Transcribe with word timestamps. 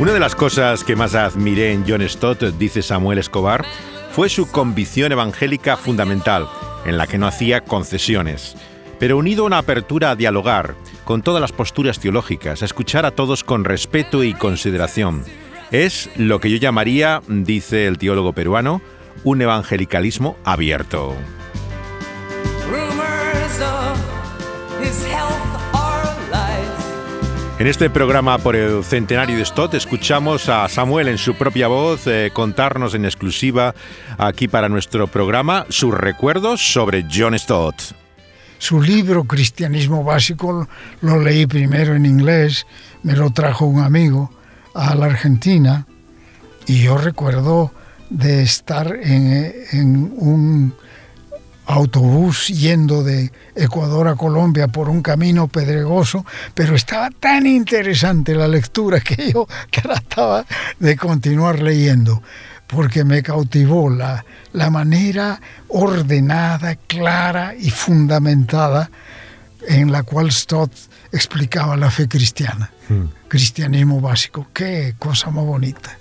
Una 0.00 0.14
de 0.14 0.18
las 0.18 0.34
cosas 0.34 0.82
que 0.82 0.96
más 0.96 1.14
admiré 1.14 1.74
en 1.74 1.84
John 1.86 2.00
Stott, 2.08 2.40
dice 2.58 2.80
Samuel 2.80 3.18
Escobar, 3.18 3.66
fue 4.12 4.30
su 4.30 4.50
convicción 4.50 5.12
evangélica 5.12 5.76
fundamental, 5.76 6.48
en 6.86 6.96
la 6.96 7.06
que 7.06 7.18
no 7.18 7.26
hacía 7.26 7.60
concesiones, 7.60 8.56
pero 8.98 9.18
unido 9.18 9.42
a 9.42 9.48
una 9.48 9.58
apertura 9.58 10.10
a 10.10 10.16
dialogar 10.16 10.74
con 11.04 11.20
todas 11.20 11.42
las 11.42 11.52
posturas 11.52 12.00
teológicas, 12.00 12.62
a 12.62 12.64
escuchar 12.64 13.04
a 13.04 13.10
todos 13.10 13.44
con 13.44 13.62
respeto 13.62 14.24
y 14.24 14.32
consideración. 14.32 15.22
Es 15.70 16.08
lo 16.16 16.40
que 16.40 16.50
yo 16.50 16.56
llamaría, 16.56 17.20
dice 17.28 17.86
el 17.86 17.98
teólogo 17.98 18.32
peruano, 18.32 18.80
un 19.22 19.42
evangelicalismo 19.42 20.38
abierto. 20.44 21.14
En 27.60 27.66
este 27.66 27.90
programa 27.90 28.38
por 28.38 28.56
el 28.56 28.82
centenario 28.82 29.36
de 29.36 29.44
Stott 29.44 29.74
escuchamos 29.74 30.48
a 30.48 30.66
Samuel 30.66 31.08
en 31.08 31.18
su 31.18 31.34
propia 31.34 31.68
voz 31.68 32.06
eh, 32.06 32.30
contarnos 32.32 32.94
en 32.94 33.04
exclusiva 33.04 33.74
aquí 34.16 34.48
para 34.48 34.70
nuestro 34.70 35.08
programa 35.08 35.66
sus 35.68 35.92
recuerdos 35.92 36.72
sobre 36.72 37.04
John 37.14 37.38
Stott. 37.38 37.82
Su 38.56 38.80
libro 38.80 39.24
Cristianismo 39.24 40.02
Básico 40.02 40.66
lo 41.02 41.20
leí 41.20 41.46
primero 41.46 41.94
en 41.94 42.06
inglés, 42.06 42.66
me 43.02 43.14
lo 43.14 43.30
trajo 43.30 43.66
un 43.66 43.82
amigo 43.82 44.32
a 44.74 44.94
la 44.94 45.04
Argentina 45.04 45.86
y 46.66 46.84
yo 46.84 46.96
recuerdo 46.96 47.72
de 48.08 48.42
estar 48.42 48.96
en, 49.02 49.52
en 49.72 50.14
un 50.16 50.74
autobús 51.70 52.48
yendo 52.48 53.02
de 53.02 53.30
Ecuador 53.54 54.08
a 54.08 54.16
Colombia 54.16 54.68
por 54.68 54.88
un 54.88 55.02
camino 55.02 55.48
pedregoso, 55.48 56.26
pero 56.54 56.74
estaba 56.74 57.10
tan 57.10 57.46
interesante 57.46 58.34
la 58.34 58.48
lectura 58.48 59.00
que 59.00 59.32
yo 59.32 59.46
trataba 59.70 60.44
de 60.78 60.96
continuar 60.96 61.60
leyendo, 61.60 62.22
porque 62.66 63.04
me 63.04 63.22
cautivó 63.22 63.88
la, 63.88 64.24
la 64.52 64.70
manera 64.70 65.40
ordenada, 65.68 66.74
clara 66.74 67.54
y 67.54 67.70
fundamentada 67.70 68.90
en 69.68 69.92
la 69.92 70.02
cual 70.02 70.32
Stott 70.32 70.72
explicaba 71.12 71.76
la 71.76 71.90
fe 71.90 72.08
cristiana, 72.08 72.70
hmm. 72.88 73.04
cristianismo 73.28 74.00
básico. 74.00 74.48
Qué 74.52 74.94
cosa 74.98 75.30
más 75.30 75.44
bonita. 75.44 75.99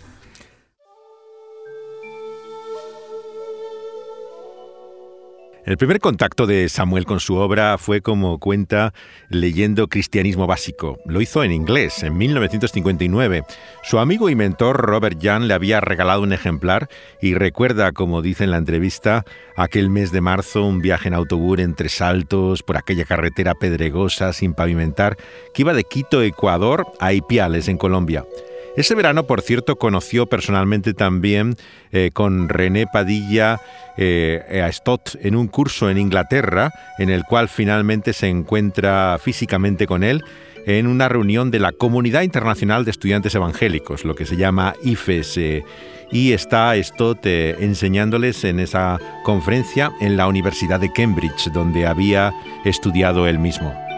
El 5.69 5.77
primer 5.77 5.99
contacto 5.99 6.47
de 6.47 6.67
Samuel 6.67 7.05
con 7.05 7.19
su 7.19 7.35
obra 7.35 7.77
fue, 7.77 8.01
como 8.01 8.39
cuenta, 8.39 8.91
leyendo 9.29 9.87
Cristianismo 9.87 10.47
Básico. 10.47 10.97
Lo 11.05 11.21
hizo 11.21 11.43
en 11.43 11.51
inglés, 11.51 12.01
en 12.01 12.17
1959. 12.17 13.43
Su 13.83 13.99
amigo 13.99 14.31
y 14.31 14.35
mentor 14.35 14.77
Robert 14.77 15.19
Young 15.19 15.43
le 15.43 15.53
había 15.53 15.79
regalado 15.79 16.23
un 16.23 16.33
ejemplar 16.33 16.89
y 17.21 17.35
recuerda, 17.35 17.91
como 17.91 18.23
dice 18.23 18.45
en 18.45 18.49
la 18.49 18.57
entrevista, 18.57 19.25
aquel 19.55 19.91
mes 19.91 20.11
de 20.11 20.21
marzo, 20.21 20.63
un 20.63 20.81
viaje 20.81 21.07
en 21.07 21.13
autobús 21.13 21.59
entre 21.59 21.89
saltos 21.89 22.63
por 22.63 22.75
aquella 22.75 23.05
carretera 23.05 23.53
pedregosa 23.53 24.33
sin 24.33 24.55
pavimentar 24.55 25.17
que 25.53 25.61
iba 25.61 25.75
de 25.75 25.83
Quito, 25.83 26.23
Ecuador, 26.23 26.87
a 26.99 27.13
Ipiales, 27.13 27.67
en 27.67 27.77
Colombia. 27.77 28.25
Ese 28.75 28.95
verano, 28.95 29.25
por 29.25 29.41
cierto, 29.41 29.77
conoció 29.77 30.27
personalmente 30.27 30.93
también 30.93 31.55
eh, 31.91 32.11
con 32.13 32.49
René 32.49 32.85
Padilla 32.91 33.59
eh, 33.97 34.63
a 34.63 34.71
Stott 34.71 35.15
en 35.21 35.35
un 35.35 35.47
curso 35.47 35.89
en 35.89 35.97
Inglaterra, 35.97 36.71
en 36.97 37.09
el 37.09 37.23
cual 37.23 37.49
finalmente 37.49 38.13
se 38.13 38.27
encuentra 38.27 39.17
físicamente 39.21 39.87
con 39.87 40.03
él 40.03 40.23
en 40.65 40.87
una 40.87 41.09
reunión 41.09 41.51
de 41.51 41.59
la 41.59 41.71
Comunidad 41.71 42.21
Internacional 42.21 42.85
de 42.85 42.91
Estudiantes 42.91 43.33
Evangélicos, 43.33 44.05
lo 44.05 44.15
que 44.15 44.25
se 44.25 44.37
llama 44.37 44.75
IFES. 44.83 45.37
Eh, 45.37 45.63
y 46.11 46.31
está 46.31 46.73
Stott 46.81 47.25
enseñándoles 47.25 48.43
en 48.43 48.59
esa 48.59 48.99
conferencia 49.23 49.91
en 50.01 50.17
la 50.17 50.27
Universidad 50.27 50.79
de 50.79 50.91
Cambridge, 50.91 51.51
donde 51.53 51.85
había 51.85 52.33
estudiado 52.65 53.27
él 53.27 53.37
mismo. 53.37 53.88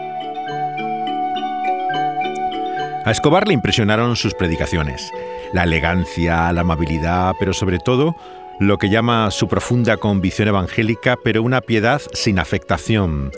A 3.04 3.10
Escobar 3.10 3.48
le 3.48 3.54
impresionaron 3.54 4.14
sus 4.14 4.32
predicaciones, 4.34 5.10
la 5.52 5.64
elegancia, 5.64 6.52
la 6.52 6.60
amabilidad, 6.60 7.34
pero 7.36 7.52
sobre 7.52 7.80
todo 7.80 8.14
lo 8.60 8.78
que 8.78 8.90
llama 8.90 9.32
su 9.32 9.48
profunda 9.48 9.96
convicción 9.96 10.46
evangélica, 10.46 11.16
pero 11.24 11.42
una 11.42 11.62
piedad 11.62 12.00
sin 12.12 12.38
afectación. 12.38 13.32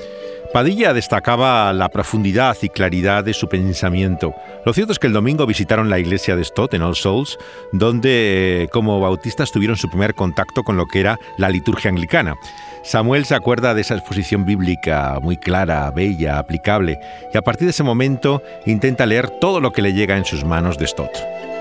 Padilla 0.55 0.95
destacaba 0.95 1.73
la 1.73 1.89
profundidad 1.89 2.57
y 2.63 2.69
claridad 2.69 3.25
de 3.25 3.35
su 3.35 3.49
pensamiento. 3.49 4.37
Lo 4.65 4.73
cierto 4.73 4.93
es 4.93 5.01
que 5.01 5.09
el 5.09 5.13
domingo 5.13 5.47
visitaron 5.47 5.91
la 5.91 5.99
iglesia 5.99 6.37
de 6.37 6.45
Stott 6.45 6.75
en 6.75 6.83
All 6.83 6.95
Souls, 6.95 7.37
donde 7.73 8.69
como 8.71 9.01
bautistas 9.01 9.51
tuvieron 9.51 9.77
su 9.77 9.89
primer 9.89 10.15
contacto 10.15 10.63
con 10.63 10.77
lo 10.77 10.87
que 10.87 11.01
era 11.01 11.19
la 11.39 11.49
liturgia 11.49 11.91
anglicana. 11.91 12.37
Samuel 12.85 13.25
se 13.25 13.35
acuerda 13.35 13.75
de 13.75 13.81
esa 13.81 13.97
exposición 13.97 14.45
bíblica 14.45 15.19
muy 15.21 15.37
clara, 15.39 15.91
bella, 15.91 16.39
aplicable, 16.39 17.01
y 17.33 17.37
a 17.37 17.43
partir 17.43 17.67
de 17.67 17.73
ese 17.73 17.83
momento 17.83 18.41
intenta 18.65 19.07
leer 19.07 19.31
todo 19.41 19.59
lo 19.59 19.73
que 19.73 19.83
le 19.83 19.93
llega 19.93 20.17
en 20.17 20.25
sus 20.25 20.45
manos 20.45 20.79
de 20.79 20.87
Stott. 20.87 21.54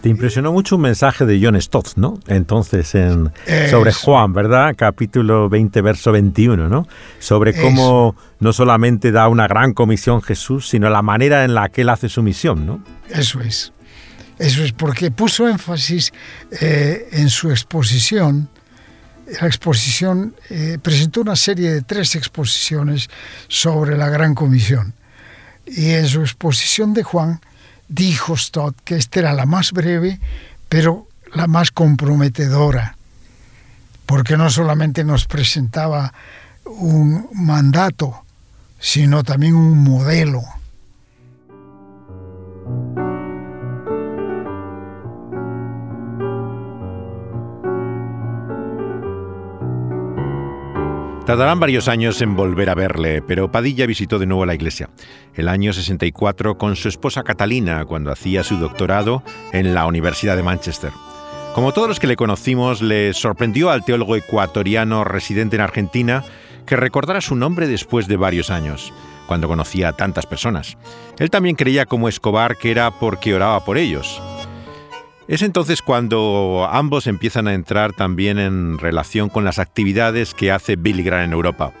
Te 0.00 0.08
impresionó 0.08 0.50
mucho 0.50 0.76
un 0.76 0.82
mensaje 0.82 1.26
de 1.26 1.38
John 1.42 1.60
Stott, 1.60 1.96
¿no? 1.96 2.18
Entonces, 2.26 2.94
en, 2.94 3.30
sobre 3.68 3.92
Juan, 3.92 4.32
¿verdad? 4.32 4.74
Capítulo 4.74 5.50
20, 5.50 5.82
verso 5.82 6.10
21, 6.10 6.70
¿no? 6.70 6.88
Sobre 7.18 7.54
cómo 7.54 8.16
no 8.38 8.54
solamente 8.54 9.12
da 9.12 9.28
una 9.28 9.46
gran 9.46 9.74
comisión 9.74 10.22
Jesús, 10.22 10.70
sino 10.70 10.88
la 10.88 11.02
manera 11.02 11.44
en 11.44 11.52
la 11.52 11.68
que 11.68 11.82
él 11.82 11.90
hace 11.90 12.08
su 12.08 12.22
misión, 12.22 12.64
¿no? 12.64 12.82
Eso 13.10 13.42
es. 13.42 13.72
Eso 14.38 14.64
es 14.64 14.72
porque 14.72 15.10
puso 15.10 15.46
énfasis 15.46 16.14
eh, 16.50 17.08
en 17.12 17.28
su 17.28 17.50
exposición. 17.50 18.48
La 19.38 19.46
exposición 19.46 20.34
eh, 20.48 20.78
presentó 20.80 21.20
una 21.20 21.36
serie 21.36 21.70
de 21.72 21.82
tres 21.82 22.16
exposiciones 22.16 23.10
sobre 23.48 23.98
la 23.98 24.08
Gran 24.08 24.34
Comisión. 24.34 24.94
Y 25.66 25.90
en 25.90 26.08
su 26.08 26.22
exposición 26.22 26.94
de 26.94 27.02
Juan 27.02 27.40
dijo 27.90 28.36
Stott 28.36 28.76
que 28.84 28.96
esta 28.96 29.18
era 29.18 29.34
la 29.34 29.44
más 29.44 29.72
breve, 29.72 30.20
pero 30.68 31.08
la 31.34 31.46
más 31.46 31.70
comprometedora, 31.70 32.96
porque 34.06 34.36
no 34.36 34.48
solamente 34.48 35.04
nos 35.04 35.26
presentaba 35.26 36.14
un 36.64 37.28
mandato, 37.32 38.24
sino 38.78 39.24
también 39.24 39.54
un 39.54 39.82
modelo. 39.82 40.42
Tardarán 51.30 51.60
varios 51.60 51.86
años 51.86 52.20
en 52.22 52.34
volver 52.34 52.70
a 52.70 52.74
verle, 52.74 53.22
pero 53.22 53.52
Padilla 53.52 53.86
visitó 53.86 54.18
de 54.18 54.26
nuevo 54.26 54.44
la 54.46 54.56
iglesia. 54.56 54.90
El 55.36 55.46
año 55.46 55.72
64 55.72 56.58
con 56.58 56.74
su 56.74 56.88
esposa 56.88 57.22
Catalina, 57.22 57.84
cuando 57.84 58.10
hacía 58.10 58.42
su 58.42 58.56
doctorado 58.56 59.22
en 59.52 59.72
la 59.72 59.86
Universidad 59.86 60.34
de 60.34 60.42
Manchester. 60.42 60.90
Como 61.54 61.70
todos 61.70 61.86
los 61.86 62.00
que 62.00 62.08
le 62.08 62.16
conocimos, 62.16 62.82
le 62.82 63.14
sorprendió 63.14 63.70
al 63.70 63.84
teólogo 63.84 64.16
ecuatoriano 64.16 65.04
residente 65.04 65.54
en 65.54 65.62
Argentina 65.62 66.24
que 66.66 66.74
recordara 66.74 67.20
su 67.20 67.36
nombre 67.36 67.68
después 67.68 68.08
de 68.08 68.16
varios 68.16 68.50
años, 68.50 68.92
cuando 69.28 69.46
conocía 69.46 69.90
a 69.90 69.92
tantas 69.92 70.26
personas. 70.26 70.78
Él 71.20 71.30
también 71.30 71.54
creía 71.54 71.86
como 71.86 72.08
Escobar 72.08 72.56
que 72.56 72.72
era 72.72 72.90
porque 72.90 73.36
oraba 73.36 73.64
por 73.64 73.78
ellos. 73.78 74.20
Es 75.30 75.42
entonces 75.42 75.80
cuando 75.80 76.68
ambos 76.72 77.06
empiezan 77.06 77.46
a 77.46 77.54
entrar 77.54 77.92
también 77.92 78.40
en 78.40 78.78
relación 78.78 79.28
con 79.28 79.44
las 79.44 79.60
actividades 79.60 80.34
que 80.34 80.50
hace 80.50 80.74
Billy 80.74 81.04
Graham 81.04 81.26
en 81.26 81.32
Europa. 81.32 81.72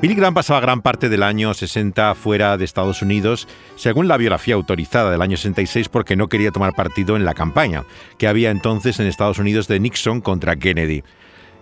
Billy 0.00 0.14
Graham 0.14 0.32
pasaba 0.32 0.60
gran 0.60 0.80
parte 0.80 1.10
del 1.10 1.22
año 1.22 1.52
60 1.52 2.14
fuera 2.14 2.56
de 2.56 2.64
Estados 2.64 3.02
Unidos, 3.02 3.48
según 3.76 4.08
la 4.08 4.16
biografía 4.16 4.54
autorizada 4.54 5.10
del 5.10 5.20
año 5.20 5.36
66, 5.36 5.90
porque 5.90 6.16
no 6.16 6.28
quería 6.28 6.52
tomar 6.52 6.72
partido 6.72 7.16
en 7.16 7.26
la 7.26 7.34
campaña 7.34 7.84
que 8.16 8.28
había 8.28 8.50
entonces 8.50 8.98
en 8.98 9.08
Estados 9.08 9.38
Unidos 9.38 9.68
de 9.68 9.78
Nixon 9.78 10.22
contra 10.22 10.56
Kennedy. 10.56 11.04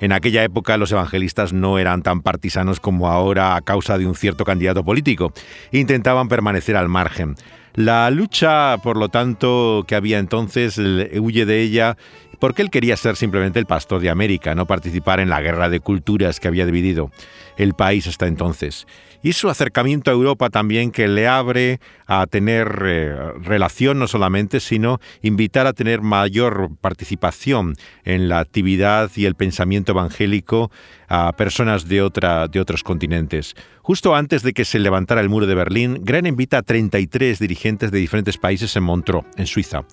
En 0.00 0.12
aquella 0.12 0.44
época 0.44 0.76
los 0.76 0.92
evangelistas 0.92 1.52
no 1.52 1.80
eran 1.80 2.02
tan 2.02 2.22
partisanos 2.22 2.78
como 2.78 3.08
ahora 3.08 3.56
a 3.56 3.60
causa 3.60 3.98
de 3.98 4.06
un 4.06 4.14
cierto 4.14 4.44
candidato 4.44 4.84
político. 4.84 5.32
Intentaban 5.72 6.28
permanecer 6.28 6.76
al 6.76 6.88
margen. 6.88 7.34
La 7.74 8.08
lucha, 8.10 8.78
por 8.78 8.96
lo 8.96 9.08
tanto, 9.08 9.84
que 9.88 9.96
había 9.96 10.18
entonces, 10.18 10.78
huye 10.78 11.44
de 11.44 11.60
ella 11.60 11.96
porque 12.38 12.62
él 12.62 12.70
quería 12.70 12.96
ser 12.96 13.16
simplemente 13.16 13.58
el 13.58 13.66
pastor 13.66 14.00
de 14.00 14.10
América, 14.10 14.54
no 14.54 14.66
participar 14.66 15.20
en 15.20 15.28
la 15.28 15.40
guerra 15.40 15.68
de 15.68 15.80
culturas 15.80 16.40
que 16.40 16.48
había 16.48 16.66
dividido 16.66 17.10
el 17.56 17.74
país 17.74 18.06
hasta 18.06 18.26
entonces. 18.26 18.86
Y 19.22 19.32
su 19.32 19.48
acercamiento 19.48 20.10
a 20.10 20.14
Europa 20.14 20.50
también 20.50 20.90
que 20.90 21.08
le 21.08 21.26
abre 21.26 21.80
a 22.06 22.26
tener 22.26 22.82
eh, 22.84 23.16
relación 23.42 23.98
no 23.98 24.06
solamente, 24.06 24.60
sino 24.60 25.00
invitar 25.22 25.66
a 25.66 25.72
tener 25.72 26.02
mayor 26.02 26.70
participación 26.80 27.74
en 28.04 28.28
la 28.28 28.40
actividad 28.40 29.10
y 29.16 29.24
el 29.24 29.34
pensamiento 29.34 29.92
evangélico 29.92 30.70
a 31.08 31.32
personas 31.32 31.88
de, 31.88 32.02
otra, 32.02 32.48
de 32.48 32.60
otros 32.60 32.82
continentes. 32.82 33.54
Justo 33.80 34.14
antes 34.14 34.42
de 34.42 34.52
que 34.52 34.66
se 34.66 34.78
levantara 34.78 35.22
el 35.22 35.30
muro 35.30 35.46
de 35.46 35.54
Berlín, 35.54 36.00
Gren 36.02 36.26
invita 36.26 36.58
a 36.58 36.62
33 36.62 37.38
dirigentes 37.38 37.90
de 37.90 37.98
diferentes 37.98 38.36
países 38.36 38.76
en 38.76 38.82
Montreux, 38.82 39.24
en 39.36 39.46
Suiza. 39.46 39.84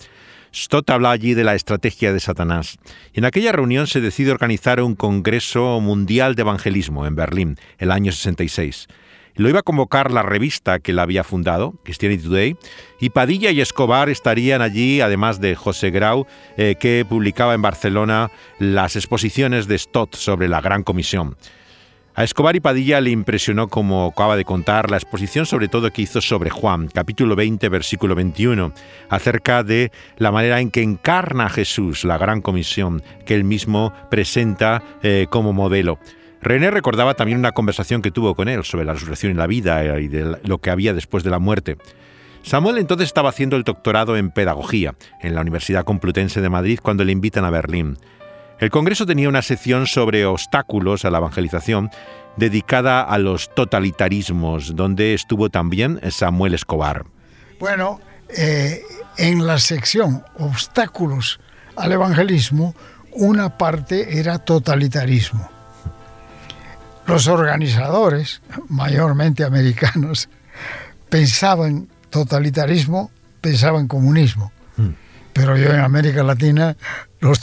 Stott 0.54 0.90
habla 0.90 1.10
allí 1.10 1.32
de 1.32 1.44
la 1.44 1.54
estrategia 1.54 2.12
de 2.12 2.20
Satanás. 2.20 2.78
En 3.14 3.24
aquella 3.24 3.52
reunión 3.52 3.86
se 3.86 4.02
decide 4.02 4.32
organizar 4.32 4.82
un 4.82 4.94
Congreso 4.94 5.80
Mundial 5.80 6.34
de 6.34 6.42
Evangelismo 6.42 7.06
en 7.06 7.16
Berlín, 7.16 7.56
el 7.78 7.90
año 7.90 8.12
66. 8.12 8.86
Lo 9.34 9.48
iba 9.48 9.60
a 9.60 9.62
convocar 9.62 10.10
la 10.10 10.22
revista 10.22 10.78
que 10.78 10.92
la 10.92 11.02
había 11.02 11.24
fundado, 11.24 11.72
Christianity 11.84 12.24
Today, 12.24 12.56
y 13.00 13.10
Padilla 13.10 13.50
y 13.50 13.62
Escobar 13.62 14.10
estarían 14.10 14.60
allí, 14.60 15.00
además 15.00 15.40
de 15.40 15.54
José 15.54 15.90
Grau, 15.90 16.26
eh, 16.58 16.74
que 16.78 17.06
publicaba 17.08 17.54
en 17.54 17.62
Barcelona 17.62 18.30
las 18.58 18.94
exposiciones 18.94 19.68
de 19.68 19.78
Stott 19.78 20.16
sobre 20.16 20.48
la 20.48 20.60
Gran 20.60 20.82
Comisión. 20.82 21.36
A 22.14 22.24
Escobar 22.24 22.54
y 22.54 22.60
Padilla 22.60 23.00
le 23.00 23.08
impresionó, 23.08 23.68
como 23.68 24.04
acaba 24.04 24.36
de 24.36 24.44
contar, 24.44 24.90
la 24.90 24.98
exposición 24.98 25.46
sobre 25.46 25.68
todo 25.68 25.90
que 25.90 26.02
hizo 26.02 26.20
sobre 26.20 26.50
Juan, 26.50 26.88
capítulo 26.92 27.36
20, 27.36 27.70
versículo 27.70 28.14
21, 28.14 28.74
acerca 29.08 29.62
de 29.62 29.90
la 30.18 30.30
manera 30.30 30.60
en 30.60 30.70
que 30.70 30.82
encarna 30.82 31.48
Jesús 31.48 32.04
la 32.04 32.18
gran 32.18 32.42
comisión 32.42 33.02
que 33.24 33.34
él 33.34 33.44
mismo 33.44 33.94
presenta 34.10 34.82
eh, 35.02 35.26
como 35.30 35.54
modelo. 35.54 35.98
René 36.42 36.70
recordaba 36.70 37.14
también 37.14 37.38
una 37.38 37.52
conversación 37.52 38.02
que 38.02 38.10
tuvo 38.10 38.34
con 38.34 38.48
él 38.48 38.62
sobre 38.64 38.84
la 38.84 38.92
resurrección 38.92 39.32
y 39.32 39.36
la 39.36 39.46
vida 39.46 39.82
eh, 39.82 40.02
y 40.02 40.08
de 40.08 40.36
lo 40.44 40.58
que 40.58 40.68
había 40.68 40.92
después 40.92 41.24
de 41.24 41.30
la 41.30 41.38
muerte. 41.38 41.78
Samuel 42.42 42.76
entonces 42.76 43.06
estaba 43.06 43.30
haciendo 43.30 43.56
el 43.56 43.62
doctorado 43.62 44.18
en 44.18 44.30
pedagogía 44.30 44.94
en 45.22 45.34
la 45.34 45.40
Universidad 45.40 45.84
Complutense 45.84 46.42
de 46.42 46.50
Madrid 46.50 46.78
cuando 46.82 47.04
le 47.04 47.12
invitan 47.12 47.46
a 47.46 47.50
Berlín. 47.50 47.96
El 48.62 48.70
Congreso 48.70 49.06
tenía 49.06 49.28
una 49.28 49.42
sección 49.42 49.88
sobre 49.88 50.24
obstáculos 50.24 51.04
a 51.04 51.10
la 51.10 51.18
evangelización 51.18 51.90
dedicada 52.36 53.02
a 53.02 53.18
los 53.18 53.52
totalitarismos, 53.52 54.76
donde 54.76 55.14
estuvo 55.14 55.50
también 55.50 56.00
Samuel 56.12 56.54
Escobar. 56.54 57.04
Bueno, 57.58 58.00
eh, 58.28 58.82
en 59.18 59.48
la 59.48 59.58
sección 59.58 60.22
obstáculos 60.38 61.40
al 61.74 61.90
evangelismo, 61.90 62.76
una 63.10 63.58
parte 63.58 64.20
era 64.20 64.38
totalitarismo. 64.38 65.50
Los 67.08 67.26
organizadores, 67.26 68.42
mayormente 68.68 69.42
americanos, 69.42 70.28
pensaban 71.08 71.88
totalitarismo, 72.10 73.10
pensaban 73.40 73.88
comunismo. 73.88 74.52
Hmm. 74.76 74.90
Pero 75.32 75.56
yo 75.56 75.70
en 75.72 75.80
América 75.80 76.22
Latina 76.22 76.76
los, 77.22 77.40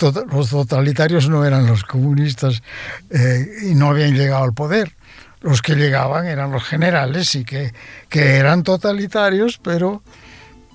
totalitarios 0.50 1.30
no 1.30 1.46
eran 1.46 1.66
los 1.66 1.86
comunistas 1.86 2.62
eh, 3.10 3.46
y 3.72 3.76
no 3.76 3.88
habían 3.88 4.14
llegado 4.14 4.44
al 4.44 4.54
poder. 4.54 4.98
Los 5.40 5.62
que 5.62 5.76
llegaban 5.76 6.28
eran 6.28 6.52
los 6.52 6.66
generales 6.66 7.34
y 7.36 7.46
que, 7.46 7.74
que 8.10 8.36
eran 8.36 8.64
totalitarios, 8.64 9.58
pero 9.58 10.04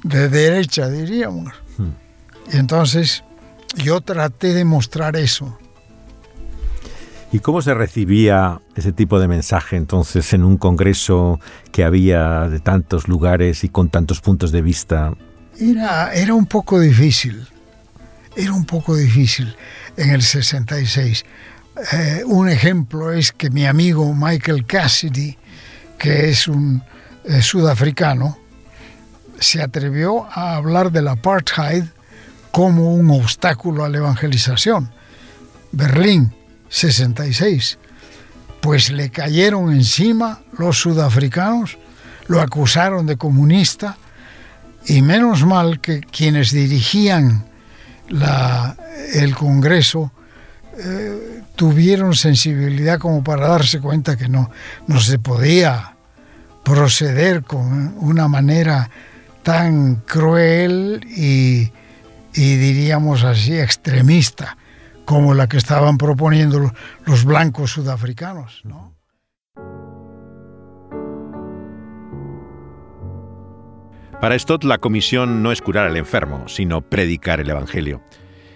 de 0.02 0.30
derecha, 0.30 0.88
diríamos. 0.88 1.52
Hmm. 1.76 1.90
Y 2.50 2.56
entonces 2.56 3.24
yo 3.76 4.00
traté 4.00 4.54
de 4.54 4.64
mostrar 4.64 5.16
eso. 5.16 5.58
¿Y 7.30 7.40
cómo 7.40 7.60
se 7.60 7.74
recibía 7.74 8.62
ese 8.74 8.92
tipo 8.92 9.20
de 9.20 9.28
mensaje 9.28 9.76
entonces 9.76 10.32
en 10.32 10.44
un 10.44 10.56
congreso 10.56 11.40
que 11.72 11.84
había 11.84 12.48
de 12.48 12.60
tantos 12.60 13.06
lugares 13.06 13.64
y 13.64 13.68
con 13.68 13.90
tantos 13.90 14.22
puntos 14.22 14.50
de 14.50 14.62
vista? 14.62 15.12
Era, 15.58 16.14
era 16.14 16.32
un 16.32 16.46
poco 16.46 16.80
difícil 16.80 17.46
era 18.36 18.52
un 18.52 18.64
poco 18.64 18.96
difícil 18.96 19.54
en 19.96 20.10
el 20.10 20.22
66. 20.22 21.24
Eh, 21.92 22.22
un 22.26 22.48
ejemplo 22.48 23.12
es 23.12 23.32
que 23.32 23.50
mi 23.50 23.66
amigo 23.66 24.14
Michael 24.14 24.66
Cassidy, 24.66 25.36
que 25.98 26.30
es 26.30 26.48
un 26.48 26.82
eh, 27.24 27.42
sudafricano, 27.42 28.38
se 29.40 29.62
atrevió 29.62 30.26
a 30.30 30.56
hablar 30.56 30.92
del 30.92 31.08
apartheid 31.08 31.84
como 32.50 32.94
un 32.94 33.10
obstáculo 33.10 33.84
a 33.84 33.88
la 33.88 33.98
evangelización. 33.98 34.92
Berlín, 35.72 36.32
66. 36.68 37.78
Pues 38.60 38.90
le 38.90 39.10
cayeron 39.10 39.72
encima 39.72 40.40
los 40.56 40.78
sudafricanos, 40.78 41.76
lo 42.28 42.40
acusaron 42.40 43.06
de 43.06 43.16
comunista 43.16 43.98
y 44.86 45.02
menos 45.02 45.44
mal 45.44 45.80
que 45.80 46.00
quienes 46.00 46.52
dirigían 46.52 47.44
el 48.08 49.34
Congreso 49.34 50.12
eh, 50.78 51.42
tuvieron 51.56 52.14
sensibilidad 52.14 52.98
como 52.98 53.22
para 53.22 53.48
darse 53.48 53.80
cuenta 53.80 54.16
que 54.16 54.28
no, 54.28 54.50
no 54.86 55.00
se 55.00 55.18
podía 55.18 55.94
proceder 56.64 57.44
con 57.44 57.96
una 57.98 58.26
manera 58.28 58.90
tan 59.42 59.96
cruel 59.96 61.06
y, 61.16 61.70
y 62.34 62.56
diríamos 62.56 63.22
así 63.22 63.56
extremista 63.58 64.56
como 65.04 65.34
la 65.34 65.48
que 65.48 65.58
estaban 65.58 65.98
proponiendo 65.98 66.72
los 67.04 67.24
blancos 67.24 67.72
sudafricanos. 67.72 68.62
¿no? 68.64 68.93
Para 74.24 74.38
Stott 74.38 74.64
la 74.64 74.78
comisión 74.78 75.42
no 75.42 75.52
es 75.52 75.60
curar 75.60 75.86
al 75.86 75.98
enfermo, 75.98 76.48
sino 76.48 76.80
predicar 76.80 77.40
el 77.40 77.50
Evangelio. 77.50 78.02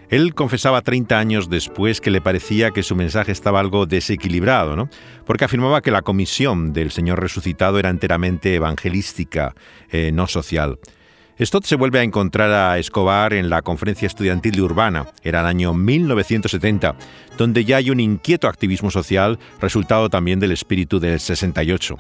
Él 0.08 0.34
confesaba 0.34 0.80
30 0.80 1.18
años 1.18 1.50
después 1.50 2.00
que 2.00 2.10
le 2.10 2.22
parecía 2.22 2.70
que 2.70 2.82
su 2.82 2.96
mensaje 2.96 3.32
estaba 3.32 3.60
algo 3.60 3.84
desequilibrado, 3.84 4.76
¿no? 4.76 4.88
porque 5.26 5.44
afirmaba 5.44 5.82
que 5.82 5.90
la 5.90 6.00
comisión 6.00 6.72
del 6.72 6.90
Señor 6.90 7.20
resucitado 7.20 7.78
era 7.78 7.90
enteramente 7.90 8.54
evangelística, 8.54 9.54
eh, 9.90 10.10
no 10.10 10.26
social. 10.26 10.78
Stott 11.38 11.66
se 11.66 11.76
vuelve 11.76 11.98
a 11.98 12.02
encontrar 12.02 12.50
a 12.50 12.78
Escobar 12.78 13.34
en 13.34 13.50
la 13.50 13.60
conferencia 13.60 14.06
estudiantil 14.06 14.54
de 14.54 14.62
Urbana, 14.62 15.08
era 15.22 15.40
el 15.40 15.46
año 15.46 15.74
1970, 15.74 16.96
donde 17.36 17.66
ya 17.66 17.76
hay 17.76 17.90
un 17.90 18.00
inquieto 18.00 18.48
activismo 18.48 18.90
social, 18.90 19.38
resultado 19.60 20.08
también 20.08 20.40
del 20.40 20.52
espíritu 20.52 20.98
del 20.98 21.20
68 21.20 21.98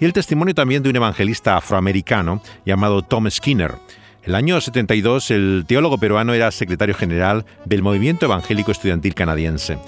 y 0.00 0.04
el 0.04 0.12
testimonio 0.12 0.54
también 0.54 0.82
de 0.82 0.90
un 0.90 0.96
evangelista 0.96 1.56
afroamericano 1.56 2.42
llamado 2.64 3.02
Tom 3.02 3.30
Skinner. 3.30 3.74
El 4.24 4.34
año 4.34 4.60
72 4.60 5.30
el 5.30 5.64
teólogo 5.66 5.98
peruano 5.98 6.34
era 6.34 6.50
secretario 6.50 6.94
general 6.94 7.44
del 7.64 7.82
Movimiento 7.82 8.26
Evangélico 8.26 8.72
Estudiantil 8.72 9.14
Canadiense. 9.14 9.78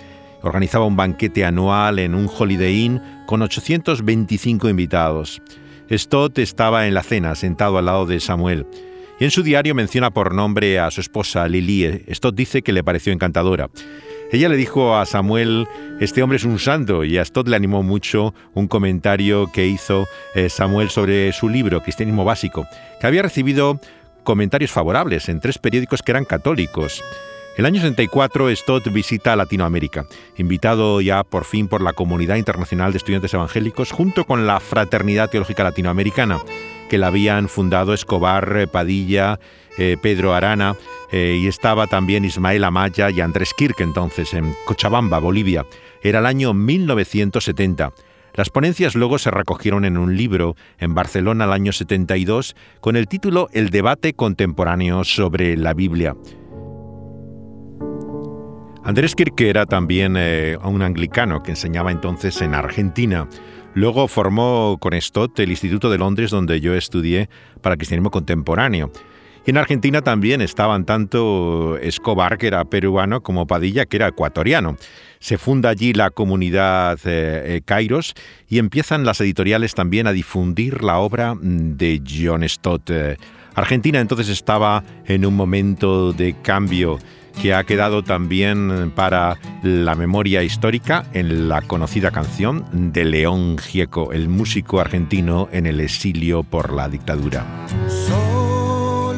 Organizaba 0.43 0.85
un 0.85 0.97
banquete 0.97 1.45
anual 1.45 1.99
en 1.99 2.15
un 2.15 2.29
Holiday 2.29 2.85
Inn 2.85 3.03
con 3.27 3.43
825 3.43 4.69
invitados. 4.69 5.43
Stott 5.91 6.39
estaba 6.39 6.87
en 6.87 6.95
la 6.95 7.03
cena, 7.03 7.35
sentado 7.35 7.79
al 7.79 7.87
lado 7.87 8.07
de 8.07 8.21
Samuel. 8.21 8.67
Y 9.19 9.25
en 9.25 9.33
su 9.33 9.43
diario 9.43 9.75
menciona 9.75 10.13
por 10.13 10.33
nombre 10.33 10.79
a 10.79 10.93
su 10.93 11.01
esposa 11.01 11.49
Lily. 11.49 12.05
Stott 12.13 12.37
dice 12.37 12.63
que 12.63 12.73
le 12.73 12.85
pareció 12.85 13.13
encantadora. 13.13 13.69
Ella 14.31 14.51
le 14.51 14.57
dijo 14.57 14.95
a 14.95 15.07
Samuel, 15.07 15.67
este 16.01 16.23
hombre 16.23 16.37
es 16.37 16.45
un 16.45 16.59
santo, 16.59 17.03
y 17.03 17.17
a 17.17 17.25
Stott 17.25 17.49
le 17.49 17.57
animó 17.57 17.83
mucho 17.83 18.35
un 18.53 18.69
comentario 18.69 19.51
que 19.51 19.67
hizo 19.67 20.07
eh, 20.35 20.51
Samuel 20.51 20.91
sobre 20.91 21.33
su 21.33 21.49
libro, 21.49 21.83
Cristianismo 21.83 22.27
Básico, 22.27 22.67
que 23.01 23.07
había 23.07 23.23
recibido 23.23 23.81
comentarios 24.25 24.71
favorables 24.71 25.31
en 25.31 25.41
tres 25.41 25.57
periódicos 25.57 26.03
que 26.03 26.13
eran 26.13 26.27
católicos. 26.27 27.03
El 27.57 27.65
año 27.65 27.81
64 27.81 28.55
Stott 28.55 28.93
visita 28.93 29.35
Latinoamérica, 29.35 30.05
invitado 30.37 31.01
ya 31.01 31.25
por 31.25 31.45
fin 31.45 31.67
por 31.67 31.81
la 31.81 31.95
Comunidad 31.95 32.37
Internacional 32.37 32.93
de 32.93 32.99
Estudiantes 32.99 33.33
Evangélicos 33.33 33.93
junto 33.93 34.25
con 34.27 34.47
la 34.47 34.61
Fraternidad 34.61 35.31
Teológica 35.31 35.65
Latinoamericana, 35.65 36.39
que 36.91 36.99
la 36.99 37.07
habían 37.07 37.49
fundado 37.49 37.95
Escobar, 37.95 38.59
eh, 38.59 38.67
Padilla, 38.67 39.41
eh, 39.79 39.97
Pedro 40.01 40.35
Arana, 40.35 40.77
eh, 41.11 41.39
y 41.41 41.47
estaba 41.47 41.87
también 41.87 42.25
Ismael 42.25 42.65
Amaya 42.65 43.11
y 43.11 43.21
Andrés 43.21 43.55
Kirk 43.55 43.81
entonces 43.81 44.35
en 44.35 44.55
Cochabamba, 44.67 45.19
Bolivia. 45.19 45.65
Era 46.03 46.19
el 46.19 46.27
año 46.27 46.55
1970. 46.55 47.93
Las 48.35 48.51
ponencias 48.51 48.95
luego 48.95 49.19
se 49.19 49.31
recogieron 49.31 49.85
en 49.85 49.97
un 49.97 50.17
libro 50.17 50.55
en 50.79 50.95
Barcelona 50.95 51.47
el 51.47 51.53
año 51.53 51.73
72 51.73 52.55
con 52.81 52.97
el 52.97 53.09
título 53.09 53.49
El 53.53 53.71
debate 53.71 54.13
contemporáneo 54.13 55.03
sobre 55.03 55.57
la 55.57 55.75
Biblia. 55.75 56.15
Andrés 58.85 59.15
Kirk 59.15 59.41
era 59.41 59.67
también 59.67 60.15
eh, 60.17 60.57
un 60.63 60.83
anglicano 60.83 61.43
que 61.43 61.51
enseñaba 61.51 61.91
entonces 61.91 62.41
en 62.41 62.55
Argentina. 62.55 63.29
Luego 63.75 64.09
formó 64.09 64.79
con 64.81 64.99
Stott 65.01 65.39
el 65.41 65.51
Instituto 65.51 65.91
de 65.91 65.99
Londres 65.99 66.31
donde 66.31 66.61
yo 66.61 66.75
estudié 66.75 67.29
para 67.61 67.77
cristianismo 67.77 68.11
contemporáneo 68.11 68.91
Y 69.47 69.51
en 69.51 69.57
Argentina 69.57 70.03
también 70.03 70.41
estaban 70.41 70.85
tanto 70.85 71.79
Escobar, 71.79 72.39
que 72.39 72.49
era 72.49 72.65
peruano, 72.65 73.23
como 73.23 73.47
Padilla, 73.47 73.87
que 73.87 73.97
era 73.97 74.09
ecuatoriano. 74.09 74.77
Se 75.21 75.39
funda 75.39 75.71
allí 75.71 75.93
la 75.93 76.11
comunidad 76.11 76.99
eh, 77.05 77.57
eh, 77.57 77.61
Kairos 77.65 78.15
y 78.49 78.59
empiezan 78.59 79.05
las 79.05 79.21
editoriales 79.21 79.75
también 79.75 80.07
a 80.07 80.13
difundir 80.13 80.83
la 80.83 80.99
obra 80.99 81.35
de 81.41 82.03
John 82.07 82.49
Stott. 82.49 82.91
Eh, 82.91 83.17
Argentina 83.55 83.99
entonces 83.99 84.29
estaba 84.29 84.85
en 85.07 85.27
un 85.27 85.35
momento 85.35 86.13
de 86.13 86.37
cambio 86.43 86.99
que 87.41 87.55
ha 87.55 87.65
quedado 87.65 88.03
también 88.03 88.93
para 88.95 89.39
la 89.63 89.95
memoria 89.95 90.43
histórica 90.43 91.05
en 91.13 91.49
la 91.49 91.63
conocida 91.63 92.11
canción 92.11 92.65
de 92.93 93.05
León 93.05 93.59
Gieco, 93.59 94.13
el 94.13 94.29
músico 94.29 94.81
argentino 94.81 95.49
en 95.53 95.67
el 95.67 95.81
exilio 95.81 96.43
por 96.43 96.73
la 96.73 96.89
dictadura. 96.89 97.47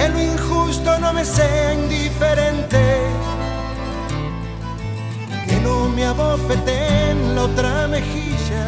que 0.00 0.08
lo 0.08 0.20
injusto 0.22 0.98
no 0.98 1.12
me 1.12 1.24
sea 1.24 1.74
indiferente, 1.74 2.82
que 5.46 5.56
no 5.60 5.88
me 5.90 6.06
abofete 6.06 7.10
en 7.10 7.34
la 7.34 7.42
otra 7.42 7.86
mejilla. 7.86 8.64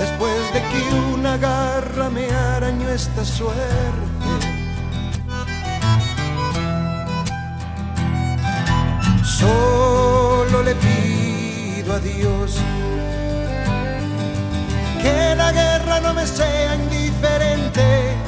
Después 0.00 0.52
de 0.54 0.60
que 0.70 0.80
una 1.14 1.36
garra 1.36 2.08
me 2.10 2.26
arañó 2.30 2.88
esta 2.88 3.24
suerte. 3.24 4.26
Solo 9.24 10.62
le 10.62 10.74
pido 10.74 11.94
a 11.94 12.00
Dios 12.00 12.56
que 15.02 15.34
la 15.36 15.52
guerra 15.52 16.00
no 16.00 16.14
me 16.14 16.26
sea 16.26 16.74
indiferente. 16.74 18.27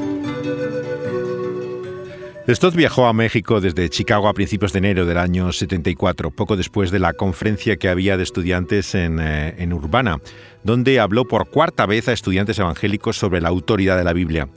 Stott 2.55 2.75
viajó 2.75 3.05
a 3.05 3.13
México 3.13 3.61
desde 3.61 3.89
Chicago 3.89 4.27
a 4.27 4.33
principios 4.33 4.73
de 4.73 4.79
enero 4.79 5.05
del 5.05 5.17
año 5.17 5.53
74, 5.53 6.31
poco 6.31 6.57
después 6.57 6.91
de 6.91 6.99
la 6.99 7.13
conferencia 7.13 7.77
que 7.77 7.87
había 7.87 8.17
de 8.17 8.23
estudiantes 8.23 8.93
en, 8.93 9.19
eh, 9.21 9.55
en 9.57 9.71
Urbana, 9.71 10.17
donde 10.63 10.99
habló 10.99 11.25
por 11.25 11.49
cuarta 11.49 11.85
vez 11.85 12.09
a 12.09 12.13
estudiantes 12.13 12.59
evangélicos 12.59 13.17
sobre 13.17 13.39
la 13.39 13.49
autoridad 13.49 13.97
de 13.97 14.03
la 14.03 14.11
Biblia. 14.11 14.49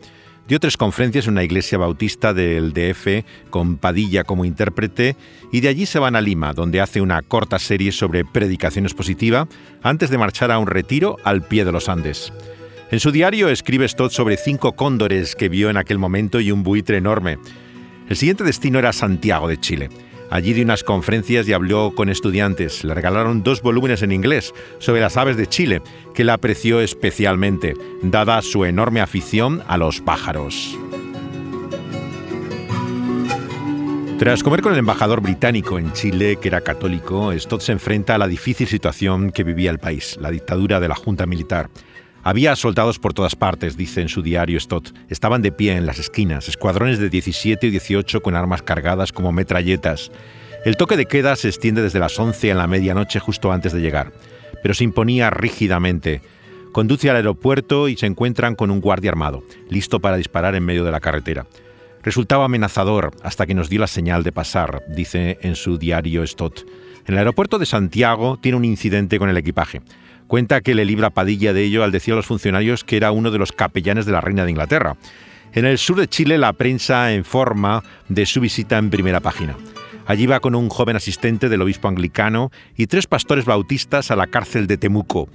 Dio 0.49 0.59
tres 0.59 0.77
conferencias 0.77 1.27
en 1.27 1.35
una 1.35 1.45
iglesia 1.45 1.79
bautista 1.79 2.35
del 2.35 2.73
DF 2.73 3.25
con 3.51 3.77
Padilla 3.77 4.25
como 4.25 4.45
intérprete 4.45 5.17
y 5.53 5.61
de 5.61 5.69
allí 5.69 5.87
se 5.87 6.01
van 6.01 6.17
a 6.17 6.21
Lima, 6.21 6.53
donde 6.53 6.81
hace 6.81 7.01
una 7.01 7.23
corta 7.23 7.59
serie 7.59 7.93
sobre 7.93 8.25
predicación 8.25 8.87
expositiva 8.87 9.47
antes 9.83 10.11
de 10.11 10.19
marchar 10.19 10.51
a 10.51 10.59
un 10.59 10.67
retiro 10.67 11.17
al 11.23 11.43
pie 11.47 11.65
de 11.65 11.73
los 11.73 11.89
Andes. 11.89 12.33
En 12.91 13.01
su 13.01 13.11
diario 13.11 13.49
escribe 13.49 13.89
Stott 13.89 14.13
sobre 14.13 14.37
cinco 14.37 14.73
cóndores 14.73 15.35
que 15.35 15.49
vio 15.49 15.71
en 15.71 15.77
aquel 15.77 15.99
momento 15.99 16.41
y 16.41 16.51
un 16.51 16.63
buitre 16.63 16.99
enorme. 16.99 17.39
El 18.09 18.17
siguiente 18.17 18.45
destino 18.45 18.79
era 18.79 18.93
Santiago 18.93 19.49
de 19.49 19.59
Chile. 19.59 19.89
Allí 20.31 20.53
dio 20.53 20.65
unas 20.65 20.85
conferencias 20.85 21.49
y 21.49 21.53
habló 21.53 21.93
con 21.95 22.09
estudiantes. 22.11 22.85
Le 22.85 22.93
regalaron 22.93 23.43
dos 23.43 23.63
volúmenes 23.63 24.03
en 24.03 24.13
inglés 24.13 24.53
sobre 24.79 25.01
las 25.01 25.17
aves 25.17 25.37
de 25.37 25.47
Chile, 25.47 25.81
que 26.15 26.25
le 26.25 26.33
apreció 26.33 26.81
especialmente, 26.81 27.75
dada 28.03 28.43
su 28.43 28.65
enorme 28.65 29.01
afición 29.01 29.63
a 29.69 29.79
los 29.79 30.01
pájaros. 30.01 30.77
Tras 34.19 34.43
comer 34.43 34.61
con 34.63 34.73
el 34.73 34.79
embajador 34.79 35.21
británico 35.21 35.79
en 35.79 35.93
Chile, 35.93 36.37
que 36.37 36.49
era 36.49 36.61
católico, 36.61 37.33
Stott 37.39 37.63
se 37.63 37.73
enfrenta 37.73 38.15
a 38.15 38.19
la 38.19 38.29
difícil 38.29 38.69
situación 38.69 39.33
que 39.33 39.45
vivía 39.45 39.71
el 39.71 39.79
país, 39.79 40.17
la 40.21 40.31
dictadura 40.31 40.79
de 40.79 40.89
la 40.89 40.95
Junta 40.95 41.27
Militar. 41.27 41.69
Había 42.27 42.57
soldados 42.57 42.99
por 42.99 43.13
todas 43.13 43.37
partes, 43.37 43.77
dice 43.77 44.01
en 44.01 44.09
su 44.09 44.23
diario 44.23 44.59
Stott. 44.59 44.97
Estaban 45.11 45.43
de 45.43 45.53
pie 45.53 45.77
en 45.77 45.85
las 45.85 45.99
esquinas, 45.99 46.49
escuadrones 46.49 46.99
de 46.99 47.11
17 47.11 47.67
y 47.67 47.71
18 47.71 48.23
con 48.23 48.35
armas 48.35 48.63
cargadas 48.63 49.13
como 49.13 49.31
metralletas. 49.31 50.11
El 50.65 50.79
toque 50.79 50.97
de 50.97 51.05
queda 51.05 51.37
se 51.37 51.49
extiende 51.49 51.83
desde 51.83 51.99
las 51.99 52.19
11 52.19 52.53
a 52.53 52.55
la 52.55 52.67
medianoche 52.67 53.21
justo 53.21 53.53
antes 53.53 53.75
de 53.75 53.83
llegar, 53.83 54.15
pero 54.63 54.73
se 54.73 54.85
imponía 54.85 55.29
rígidamente. 55.29 56.23
Conduce 56.73 57.11
al 57.11 57.17
aeropuerto 57.17 57.89
y 57.91 57.97
se 57.99 58.07
encuentran 58.07 58.55
con 58.55 58.71
un 58.71 58.81
guardia 58.81 59.11
armado, 59.11 59.45
listo 59.69 60.01
para 60.01 60.17
disparar 60.17 60.55
en 60.55 60.65
medio 60.65 60.83
de 60.83 60.93
la 60.93 61.01
carretera. 61.01 61.47
Resultaba 62.03 62.47
amenazador 62.47 63.11
hasta 63.23 63.45
que 63.45 63.53
nos 63.53 63.69
dio 63.69 63.81
la 63.81 63.87
señal 63.87 64.23
de 64.23 64.33
pasar, 64.33 64.83
dice 64.89 65.37
en 65.43 65.57
su 65.57 65.77
diario 65.77 66.27
Stott. 66.27 66.65
En 67.07 67.13
el 67.13 67.19
aeropuerto 67.19 67.59
de 67.59 67.67
Santiago 67.67 68.39
tiene 68.41 68.57
un 68.57 68.65
incidente 68.65 69.19
con 69.19 69.29
el 69.29 69.37
equipaje. 69.37 69.83
Cuenta 70.27 70.61
que 70.61 70.75
le 70.75 70.85
libra 70.85 71.11
Padilla 71.11 71.53
de 71.53 71.63
ello 71.63 71.85
al 71.85 71.93
decir 71.93 72.15
a 72.15 72.17
los 72.17 72.27
funcionarios 72.27 72.85
que 72.85 72.97
era 72.97 73.13
uno 73.13 73.31
de 73.31 73.39
los 73.39 73.53
capellanes 73.53 74.07
de 74.07 74.13
la 74.13 74.21
reina 74.21 74.45
de 74.45 74.51
Inglaterra. 74.51 74.97
En 75.53 75.65
el 75.65 75.79
sur 75.79 75.97
de 75.97 76.09
Chile 76.09 76.39
la 76.39 76.53
prensa 76.53 77.13
informa 77.13 77.83
de 78.09 78.27
su 78.27 78.41
visita 78.41 78.79
en 78.79 78.91
primera 78.91 79.21
página. 79.21 79.57
Allí 80.07 80.27
va 80.27 80.41
con 80.41 80.55
un 80.55 80.69
joven 80.69 80.97
asistente 80.97 81.49
del 81.49 81.63
obispo 81.63 81.89
anglicano 81.89 82.51
y 82.77 82.87
tres 82.87 83.07
pastores 83.07 83.45
bautistas 83.45 84.11
a 84.11 84.17
la 84.17 84.27
cárcel 84.27 84.67
de 84.67 84.77
Temuco. 84.77 85.29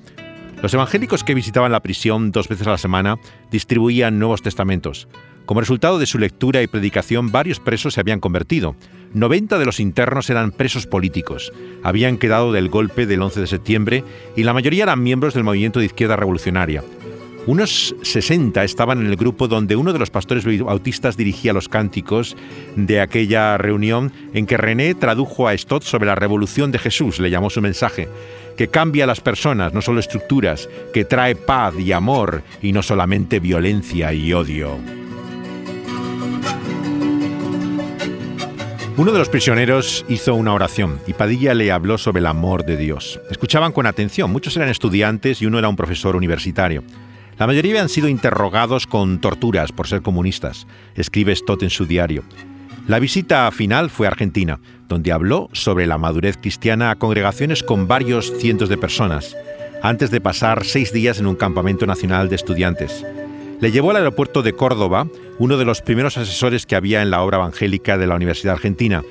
Los 0.61 0.73
evangélicos 0.73 1.23
que 1.23 1.33
visitaban 1.33 1.71
la 1.71 1.79
prisión 1.79 2.31
dos 2.31 2.49
veces 2.49 2.67
a 2.67 2.71
la 2.71 2.77
semana 2.77 3.17
distribuían 3.49 4.19
nuevos 4.19 4.41
testamentos. 4.41 5.07
Como 5.49 5.61
resultado 5.61 5.97
de 5.97 6.05
su 6.05 6.19
lectura 6.19 6.61
y 6.61 6.67
predicación, 6.67 7.31
varios 7.31 7.59
presos 7.59 7.95
se 7.95 7.99
habían 7.99 8.19
convertido. 8.19 8.75
90 9.15 9.57
de 9.57 9.65
los 9.65 9.79
internos 9.79 10.29
eran 10.29 10.51
presos 10.51 10.85
políticos. 10.85 11.51
Habían 11.81 12.19
quedado 12.19 12.51
del 12.51 12.69
golpe 12.69 13.07
del 13.07 13.23
11 13.23 13.39
de 13.39 13.47
septiembre 13.47 14.03
y 14.35 14.43
la 14.43 14.53
mayoría 14.53 14.83
eran 14.83 15.01
miembros 15.01 15.33
del 15.33 15.43
movimiento 15.43 15.79
de 15.79 15.87
izquierda 15.87 16.17
revolucionaria. 16.17 16.83
Unos 17.47 17.95
60 18.03 18.63
estaban 18.63 18.99
en 19.01 19.07
el 19.07 19.15
grupo 19.15 19.47
donde 19.47 19.75
uno 19.75 19.91
de 19.91 19.97
los 19.97 20.11
pastores 20.11 20.45
bautistas 20.45 21.17
dirigía 21.17 21.51
los 21.51 21.67
cánticos 21.67 22.37
de 22.75 23.01
aquella 23.01 23.57
reunión 23.57 24.11
en 24.35 24.45
que 24.45 24.55
René 24.55 24.93
tradujo 24.93 25.47
a 25.47 25.57
Stott 25.57 25.81
sobre 25.81 26.05
la 26.05 26.13
revolución 26.13 26.71
de 26.71 26.77
Jesús, 26.77 27.19
le 27.19 27.31
llamó 27.31 27.49
su 27.49 27.59
mensaje, 27.59 28.07
que 28.55 28.67
cambia 28.67 29.05
a 29.05 29.07
las 29.07 29.19
personas, 29.19 29.73
no 29.73 29.81
solo 29.81 29.99
estructuras, 29.99 30.69
que 30.93 31.05
trae 31.05 31.35
paz 31.35 31.73
y 31.79 31.91
amor 31.91 32.43
y 32.61 32.71
no 32.71 32.83
solamente 32.83 33.39
violencia 33.39 34.13
y 34.13 34.31
odio. 34.31 34.77
Uno 38.99 39.13
de 39.13 39.19
los 39.19 39.29
prisioneros 39.29 40.05
hizo 40.09 40.35
una 40.35 40.53
oración 40.53 40.99
y 41.07 41.13
Padilla 41.13 41.53
le 41.53 41.71
habló 41.71 41.97
sobre 41.97 42.19
el 42.19 42.25
amor 42.25 42.65
de 42.65 42.75
Dios. 42.75 43.21
Escuchaban 43.31 43.71
con 43.71 43.85
atención, 43.85 44.29
muchos 44.29 44.57
eran 44.57 44.67
estudiantes 44.67 45.41
y 45.41 45.45
uno 45.45 45.57
era 45.57 45.69
un 45.69 45.77
profesor 45.77 46.17
universitario. 46.17 46.83
La 47.37 47.47
mayoría 47.47 47.71
habían 47.71 47.87
sido 47.87 48.09
interrogados 48.09 48.87
con 48.87 49.21
torturas 49.21 49.71
por 49.71 49.87
ser 49.87 50.01
comunistas, 50.01 50.67
escribe 50.95 51.33
Stott 51.33 51.63
en 51.63 51.69
su 51.69 51.85
diario. 51.85 52.25
La 52.89 52.99
visita 52.99 53.49
final 53.51 53.89
fue 53.89 54.05
a 54.05 54.09
Argentina, 54.09 54.59
donde 54.89 55.13
habló 55.13 55.47
sobre 55.53 55.87
la 55.87 55.97
madurez 55.97 56.35
cristiana 56.35 56.91
a 56.91 56.97
congregaciones 56.97 57.63
con 57.63 57.87
varios 57.87 58.33
cientos 58.37 58.67
de 58.67 58.77
personas, 58.77 59.37
antes 59.81 60.11
de 60.11 60.19
pasar 60.19 60.65
seis 60.65 60.91
días 60.91 61.21
en 61.21 61.27
un 61.27 61.35
campamento 61.35 61.85
nacional 61.85 62.27
de 62.27 62.35
estudiantes. 62.35 63.05
Le 63.61 63.71
llevó 63.71 63.91
al 63.91 63.97
aeropuerto 63.97 64.41
de 64.41 64.51
Córdoba, 64.51 65.07
uno 65.39 65.57
de 65.57 65.65
los 65.65 65.81
primeros 65.81 66.17
asesores 66.17 66.65
que 66.65 66.75
había 66.75 67.01
en 67.01 67.09
la 67.09 67.23
obra 67.23 67.37
evangélica 67.37 67.97
de 67.97 68.05
la 68.05 68.15
Universidad 68.15 68.55
Argentina. 68.55 69.03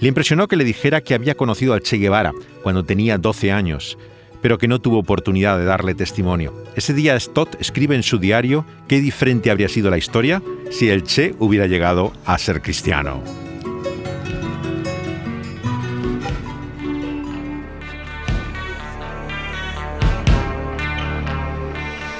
Le 0.00 0.08
impresionó 0.08 0.48
que 0.48 0.56
le 0.56 0.64
dijera 0.64 1.00
que 1.00 1.14
había 1.14 1.34
conocido 1.34 1.74
al 1.74 1.82
Che 1.82 1.98
Guevara 1.98 2.32
cuando 2.62 2.84
tenía 2.84 3.18
12 3.18 3.52
años, 3.52 3.98
pero 4.40 4.58
que 4.58 4.68
no 4.68 4.80
tuvo 4.80 4.98
oportunidad 4.98 5.58
de 5.58 5.64
darle 5.64 5.94
testimonio. 5.94 6.54
Ese 6.76 6.94
día 6.94 7.18
Stott 7.18 7.60
escribe 7.60 7.96
en 7.96 8.02
su 8.02 8.18
diario 8.18 8.64
qué 8.88 9.00
diferente 9.00 9.50
habría 9.50 9.68
sido 9.68 9.90
la 9.90 9.98
historia 9.98 10.42
si 10.70 10.88
el 10.88 11.02
Che 11.02 11.34
hubiera 11.38 11.66
llegado 11.66 12.12
a 12.24 12.38
ser 12.38 12.62
cristiano. 12.62 13.45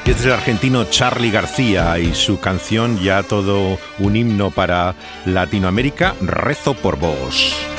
Es 0.07 0.25
el 0.25 0.33
argentino 0.33 0.85
Charlie 0.85 1.33
García 1.33 1.99
y 1.99 2.15
su 2.15 2.39
canción, 2.39 2.99
ya 3.03 3.25
todo 3.25 3.77
un 3.99 4.17
himno 4.17 4.53
para 4.53 4.95
Latinoamérica, 5.25 6.15
Rezo 6.21 6.75
por 6.75 6.97
vos. 6.97 7.76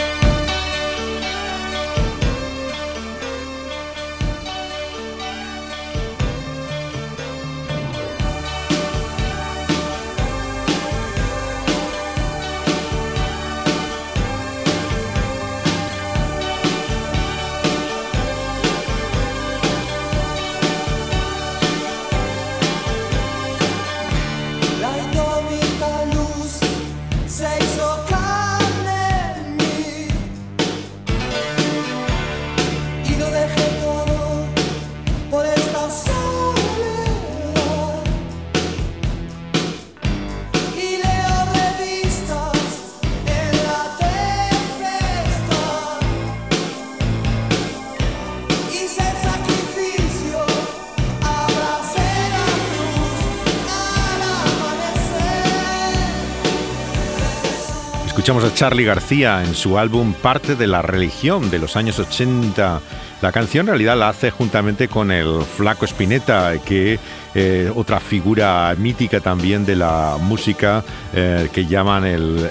Escuchamos 58.27 58.51
a 58.51 58.53
Charlie 58.53 58.83
García 58.83 59.41
en 59.41 59.55
su 59.55 59.77
álbum 59.77 60.11
Parte 60.11 60.57
de 60.57 60.67
la 60.67 60.81
Religión 60.81 61.49
de 61.49 61.59
los 61.59 61.77
años 61.77 61.97
80. 61.97 62.81
La 63.21 63.31
canción 63.31 63.61
en 63.61 63.67
realidad 63.67 63.97
la 63.97 64.09
hace 64.09 64.31
juntamente 64.31 64.89
con 64.89 65.11
el 65.11 65.43
Flaco 65.43 65.85
Spinetta, 65.85 66.57
que 66.57 66.99
eh, 67.33 67.71
otra 67.73 68.01
figura 68.01 68.75
mítica 68.77 69.21
también 69.21 69.65
de 69.65 69.77
la 69.77 70.17
música 70.19 70.83
eh, 71.13 71.47
que 71.53 71.67
llaman 71.67 72.03
el, 72.03 72.45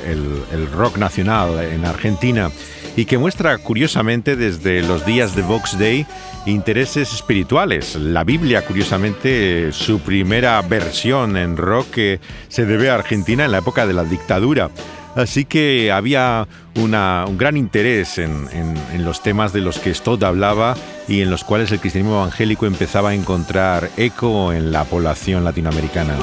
el 0.51 0.73
rock 0.73 0.97
nacional 0.97 1.63
en 1.63 1.85
Argentina 1.85 2.51
y 2.97 3.05
que 3.05 3.19
muestra 3.19 3.59
curiosamente 3.59 4.35
desde 4.35 4.81
los 4.81 5.05
días 5.05 5.37
de 5.37 5.43
Vox 5.43 5.79
Day 5.79 6.07
intereses 6.47 7.13
espirituales. 7.13 7.97
La 7.97 8.25
Biblia, 8.25 8.65
curiosamente, 8.65 9.73
su 9.73 10.01
primera 10.01 10.63
versión 10.63 11.37
en 11.37 11.57
rock 11.57 11.91
que 11.91 12.21
se 12.49 12.65
debe 12.65 12.89
a 12.89 12.95
Argentina 12.95 13.45
en 13.45 13.53
la 13.53 13.59
época 13.59 13.87
de 13.87 13.93
la 13.93 14.05
dictadura. 14.05 14.71
Así 15.17 15.47
que 15.47 15.91
había 15.91 16.47
un 16.75 17.39
gran 17.39 17.57
interés 17.57 18.19
en, 18.19 18.47
en, 18.53 19.05
los 19.05 19.23
temas 19.23 19.53
de 19.55 19.63
los 19.63 19.79
que 19.79 19.95
Stott 19.95 20.23
hablaba 20.23 20.77
y 21.09 21.23
en 21.23 21.31
los 21.31 21.43
cuales 21.43 21.73
el 21.73 21.81
cristianismo 21.81 22.17
evangélico 22.17 22.67
empezaba 22.67 23.11
a 23.11 23.15
encontrar 23.15 23.89
eco 23.97 24.53
en 24.53 24.73
la 24.73 24.85
población 24.85 25.43
latinoamericana. 25.43 26.17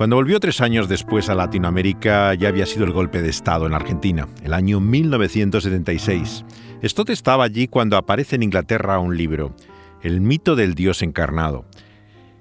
Cuando 0.00 0.16
volvió 0.16 0.40
tres 0.40 0.62
años 0.62 0.88
después 0.88 1.28
a 1.28 1.34
Latinoamérica 1.34 2.32
ya 2.32 2.48
había 2.48 2.64
sido 2.64 2.86
el 2.86 2.90
golpe 2.90 3.20
de 3.20 3.28
Estado 3.28 3.66
en 3.66 3.74
Argentina, 3.74 4.28
el 4.42 4.54
año 4.54 4.80
1976. 4.80 6.42
Stott 6.82 7.10
estaba 7.10 7.44
allí 7.44 7.68
cuando 7.68 7.98
aparece 7.98 8.36
en 8.36 8.44
Inglaterra 8.44 8.98
un 8.98 9.14
libro, 9.14 9.54
El 10.00 10.22
mito 10.22 10.56
del 10.56 10.74
Dios 10.74 11.02
encarnado. 11.02 11.66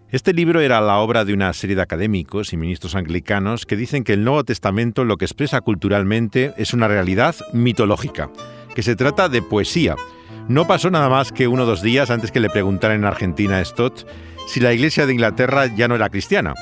Este 0.10 0.32
libro 0.32 0.62
era 0.62 0.80
la 0.80 1.00
obra 1.00 1.26
de 1.26 1.34
una 1.34 1.52
serie 1.52 1.76
de 1.76 1.82
académicos 1.82 2.54
y 2.54 2.58
ministros 2.58 2.95
anglicanos 2.95 3.65
que 3.65 3.76
dicen 3.76 4.06
que 4.06 4.13
el 4.13 4.24
Nuevo 4.24 4.45
Testamento 4.45 5.04
lo 5.04 5.17
que 5.17 5.26
expresa 5.26 5.60
culturalmente 5.60 6.54
es 6.56 6.74
una 6.74 6.88
realidad 6.88 7.36
mitológica, 7.52 8.30
que 8.74 8.84
se 8.84 8.95
trata 8.95 9.28
de 9.28 9.41
poesía. 9.41 9.98
No 10.48 10.65
pasó 10.65 10.91
nada 10.91 11.10
más 11.10 11.34
que 11.34 11.50
uno 11.50 11.63
o 11.63 11.65
dos 11.65 11.82
días 11.82 12.10
antes 12.10 12.32
que 12.32 12.39
le 12.39 12.50
preguntaran 12.50 13.00
en 13.00 13.06
Argentina 13.06 13.58
a 13.58 13.65
Stott 13.65 14.08
si 14.48 14.62
la 14.62 14.72
Iglesia 14.72 15.06
de 15.06 15.12
Inglaterra 15.12 15.65
ya 15.65 15.89
no 15.89 15.95
era 15.95 16.08
cristiana 16.08 16.54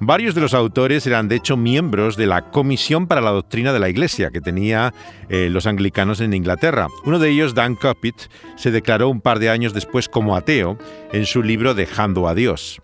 Varios 0.00 0.36
de 0.36 0.40
los 0.40 0.54
autores 0.54 1.06
eran 1.08 1.26
de 1.26 1.36
hecho 1.36 1.56
miembros 1.56 2.16
de 2.16 2.26
la 2.26 2.50
Comisión 2.50 3.08
para 3.08 3.20
la 3.20 3.30
Doctrina 3.30 3.72
de 3.72 3.80
la 3.80 3.88
Iglesia 3.88 4.30
que 4.30 4.40
tenía 4.40 4.94
eh, 5.28 5.48
los 5.50 5.66
anglicanos 5.66 6.20
en 6.20 6.34
Inglaterra. 6.34 6.86
Uno 7.04 7.18
de 7.18 7.30
ellos, 7.30 7.54
Dan 7.54 7.74
Coppit, 7.74 8.14
se 8.56 8.70
declaró 8.70 9.08
un 9.08 9.20
par 9.20 9.40
de 9.40 9.50
años 9.50 9.74
después 9.74 10.08
como 10.08 10.36
ateo 10.36 10.78
en 11.12 11.26
su 11.26 11.42
libro 11.42 11.74
Dejando 11.74 12.28
a 12.28 12.34
Dios. 12.34 12.80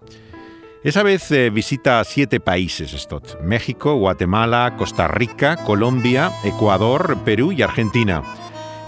Esa 0.83 1.05
vez 1.05 1.31
eh, 1.31 1.51
visita 1.51 2.03
siete 2.05 2.41
países 2.41 2.91
Stott, 2.91 3.41
México, 3.41 3.95
Guatemala, 3.95 4.75
Costa 4.77 5.07
Rica, 5.07 5.57
Colombia, 5.57 6.33
Ecuador, 6.45 7.17
Perú 7.25 7.53
y 7.53 7.63
Argentina. 7.63 8.23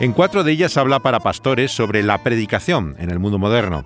En 0.01 0.13
cuatro 0.13 0.45
de 0.45 0.53
ellas 0.53 0.77
habla 0.77 0.99
para 0.99 1.21
pastores 1.21 1.71
sobre 1.71 2.03
la 2.03 2.23
predicación 2.23 2.97
en 2.99 3.11
el 3.11 3.19
mundo 3.19 3.39
moderno. 3.39 3.85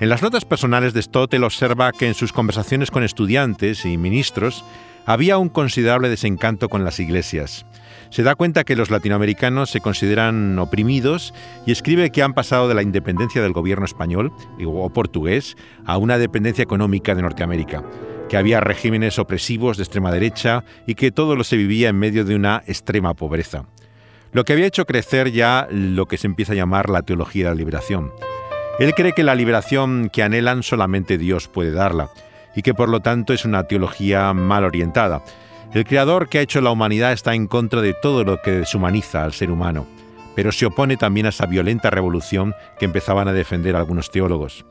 En 0.00 0.08
las 0.08 0.22
notas 0.22 0.44
personales 0.44 0.92
de 0.92 1.02
Stott 1.02 1.34
él 1.34 1.44
observa 1.44 1.92
que 1.92 2.08
en 2.08 2.14
sus 2.14 2.32
conversaciones 2.32 2.90
con 2.90 3.04
estudiantes 3.04 3.84
y 3.84 3.96
ministros 3.96 4.64
había 5.06 5.38
un 5.38 5.48
considerable 5.48 6.08
desencanto 6.08 6.68
con 6.68 6.84
las 6.84 6.98
iglesias. 6.98 7.64
Se 8.10 8.24
da 8.24 8.34
cuenta 8.34 8.64
que 8.64 8.74
los 8.74 8.90
latinoamericanos 8.90 9.70
se 9.70 9.80
consideran 9.80 10.58
oprimidos 10.58 11.32
y 11.64 11.70
escribe 11.70 12.10
que 12.10 12.24
han 12.24 12.34
pasado 12.34 12.66
de 12.66 12.74
la 12.74 12.82
independencia 12.82 13.40
del 13.40 13.52
gobierno 13.52 13.84
español 13.84 14.32
o 14.66 14.90
portugués 14.90 15.56
a 15.86 15.96
una 15.96 16.18
dependencia 16.18 16.62
económica 16.62 17.14
de 17.14 17.22
Norteamérica, 17.22 17.84
que 18.28 18.36
había 18.36 18.58
regímenes 18.58 19.20
opresivos 19.20 19.76
de 19.76 19.84
extrema 19.84 20.10
derecha 20.10 20.64
y 20.88 20.96
que 20.96 21.12
todo 21.12 21.36
lo 21.36 21.44
se 21.44 21.56
vivía 21.56 21.88
en 21.88 21.98
medio 22.00 22.24
de 22.24 22.34
una 22.34 22.64
extrema 22.66 23.14
pobreza. 23.14 23.66
Lo 24.32 24.44
que 24.44 24.54
había 24.54 24.66
hecho 24.66 24.86
crecer 24.86 25.30
ya 25.30 25.68
lo 25.70 26.06
que 26.06 26.18
se 26.18 26.26
empieza 26.26 26.52
a 26.52 26.56
llamar 26.56 26.90
la 26.90 27.02
teología 27.02 27.44
de 27.44 27.50
la 27.50 27.56
liberación 27.58 28.10
él 28.78 28.94
cree 28.94 29.12
que 29.12 29.22
la 29.22 29.34
liberación 29.34 30.10
que 30.12 30.22
anhelan 30.22 30.62
solamente 30.62 31.18
Dios 31.18 31.48
puede 31.48 31.70
darla 31.70 32.10
y 32.56 32.62
que 32.62 32.74
por 32.74 32.88
lo 32.88 33.00
tanto 33.00 33.32
es 33.32 33.44
una 33.44 33.64
teología 33.64 34.32
mal 34.32 34.64
orientada. 34.64 35.22
El 35.72 35.84
creador 35.84 36.28
que 36.28 36.38
ha 36.38 36.42
hecho 36.42 36.60
la 36.60 36.70
humanidad 36.70 37.12
está 37.12 37.34
en 37.34 37.46
contra 37.46 37.80
de 37.80 37.94
todo 37.94 38.24
lo 38.24 38.40
que 38.42 38.52
deshumaniza 38.52 39.24
al 39.24 39.32
ser 39.32 39.50
humano, 39.50 39.86
pero 40.34 40.52
se 40.52 40.66
opone 40.66 40.96
también 40.96 41.26
a 41.26 41.30
esa 41.30 41.46
violenta 41.46 41.90
revolución 41.90 42.54
que 42.78 42.84
empezaban 42.84 43.28
a 43.28 43.32
defender 43.32 43.76
algunos 43.76 44.10
teólogos. 44.10 44.64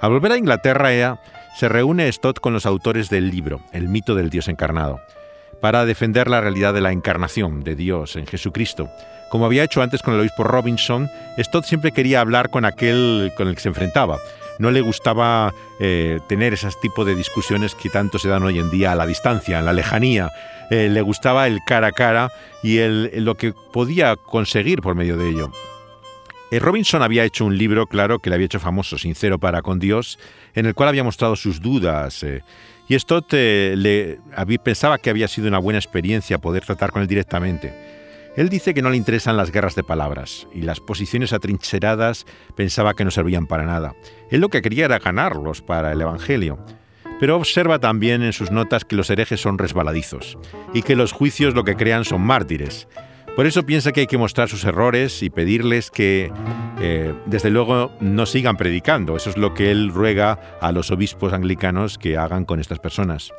Al 0.00 0.10
volver 0.10 0.32
a 0.32 0.36
Inglaterra, 0.36 1.20
se 1.56 1.68
reúne 1.68 2.10
Stott 2.12 2.38
con 2.38 2.52
los 2.52 2.66
autores 2.66 3.10
del 3.10 3.30
libro, 3.30 3.60
El 3.72 3.88
mito 3.88 4.14
del 4.14 4.30
Dios 4.30 4.46
encarnado, 4.46 5.00
para 5.60 5.84
defender 5.84 6.28
la 6.28 6.40
realidad 6.40 6.72
de 6.72 6.80
la 6.80 6.92
encarnación 6.92 7.64
de 7.64 7.74
Dios 7.74 8.14
en 8.14 8.26
Jesucristo, 8.26 8.88
como 9.30 9.46
había 9.46 9.64
hecho 9.64 9.82
antes 9.82 10.02
con 10.02 10.14
el 10.14 10.20
obispo 10.20 10.44
Robinson, 10.44 11.10
Stott 11.38 11.64
siempre 11.64 11.92
quería 11.92 12.20
hablar 12.20 12.50
con 12.50 12.64
aquel 12.64 13.32
con 13.36 13.48
el 13.48 13.54
que 13.54 13.60
se 13.60 13.68
enfrentaba. 13.68 14.18
No 14.58 14.72
le 14.72 14.80
gustaba 14.80 15.54
eh, 15.78 16.18
tener 16.26 16.52
ese 16.52 16.68
tipo 16.82 17.04
de 17.04 17.14
discusiones 17.14 17.74
que 17.74 17.88
tanto 17.88 18.18
se 18.18 18.28
dan 18.28 18.42
hoy 18.42 18.58
en 18.58 18.70
día 18.70 18.92
a 18.92 18.96
la 18.96 19.06
distancia, 19.06 19.60
en 19.60 19.64
la 19.64 19.72
lejanía. 19.72 20.30
Eh, 20.70 20.88
le 20.88 21.00
gustaba 21.00 21.46
el 21.46 21.60
cara 21.64 21.88
a 21.88 21.92
cara 21.92 22.32
y 22.62 22.78
lo 23.20 23.36
que 23.36 23.54
podía 23.72 24.16
conseguir 24.16 24.82
por 24.82 24.96
medio 24.96 25.16
de 25.16 25.28
ello. 25.28 25.52
Eh, 26.50 26.58
Robinson 26.58 27.02
había 27.02 27.24
hecho 27.24 27.44
un 27.44 27.56
libro, 27.56 27.86
claro, 27.86 28.18
que 28.18 28.30
le 28.30 28.34
había 28.34 28.46
hecho 28.46 28.58
famoso, 28.58 28.98
Sincero 28.98 29.38
para 29.38 29.62
con 29.62 29.78
Dios, 29.78 30.18
en 30.54 30.66
el 30.66 30.74
cual 30.74 30.88
había 30.88 31.04
mostrado 31.04 31.36
sus 31.36 31.60
dudas. 31.62 32.24
y 32.88 32.98
Stott 32.98 33.32
le, 33.32 34.18
pensaba 34.64 34.98
que 34.98 35.10
había 35.10 35.28
sido 35.28 35.46
una 35.46 35.58
buena 35.58 35.78
experiencia 35.78 36.38
poder 36.38 36.64
tratar 36.64 36.90
con 36.90 37.02
él 37.02 37.08
directamente. 37.08 37.97
Él 38.36 38.48
dice 38.48 38.72
que 38.72 38.82
no 38.82 38.90
le 38.90 38.96
interesan 38.96 39.36
las 39.36 39.50
guerras 39.50 39.74
de 39.74 39.82
palabras 39.82 40.46
y 40.52 40.62
las 40.62 40.80
posiciones 40.80 41.32
atrincheradas 41.32 42.24
pensaba 42.54 42.94
que 42.94 43.04
no 43.04 43.10
servían 43.10 43.46
para 43.46 43.64
nada. 43.64 43.94
Él 44.30 44.40
lo 44.40 44.48
que 44.48 44.62
quería 44.62 44.84
era 44.84 44.98
ganarlos 44.98 45.62
para 45.62 45.92
el 45.92 46.00
Evangelio. 46.00 46.58
Pero 47.18 47.36
observa 47.36 47.80
también 47.80 48.22
en 48.22 48.32
sus 48.32 48.52
notas 48.52 48.84
que 48.84 48.94
los 48.94 49.10
herejes 49.10 49.40
son 49.40 49.58
resbaladizos 49.58 50.38
y 50.72 50.82
que 50.82 50.94
los 50.94 51.12
juicios 51.12 51.54
lo 51.54 51.64
que 51.64 51.74
crean 51.74 52.04
son 52.04 52.20
mártires. 52.20 52.86
Por 53.34 53.46
eso 53.46 53.64
piensa 53.64 53.92
que 53.92 54.00
hay 54.00 54.06
que 54.06 54.18
mostrar 54.18 54.48
sus 54.48 54.64
errores 54.64 55.22
y 55.22 55.30
pedirles 55.30 55.90
que, 55.90 56.32
eh, 56.80 57.14
desde 57.26 57.50
luego, 57.50 57.92
no 58.00 58.26
sigan 58.26 58.56
predicando. 58.56 59.16
Eso 59.16 59.30
es 59.30 59.36
lo 59.36 59.54
que 59.54 59.70
él 59.70 59.90
ruega 59.90 60.58
a 60.60 60.70
los 60.70 60.90
obispos 60.90 61.32
anglicanos 61.32 61.98
que 61.98 62.16
hagan 62.16 62.44
con 62.44 62.60
estas 62.60 62.78
personas. 62.78 63.32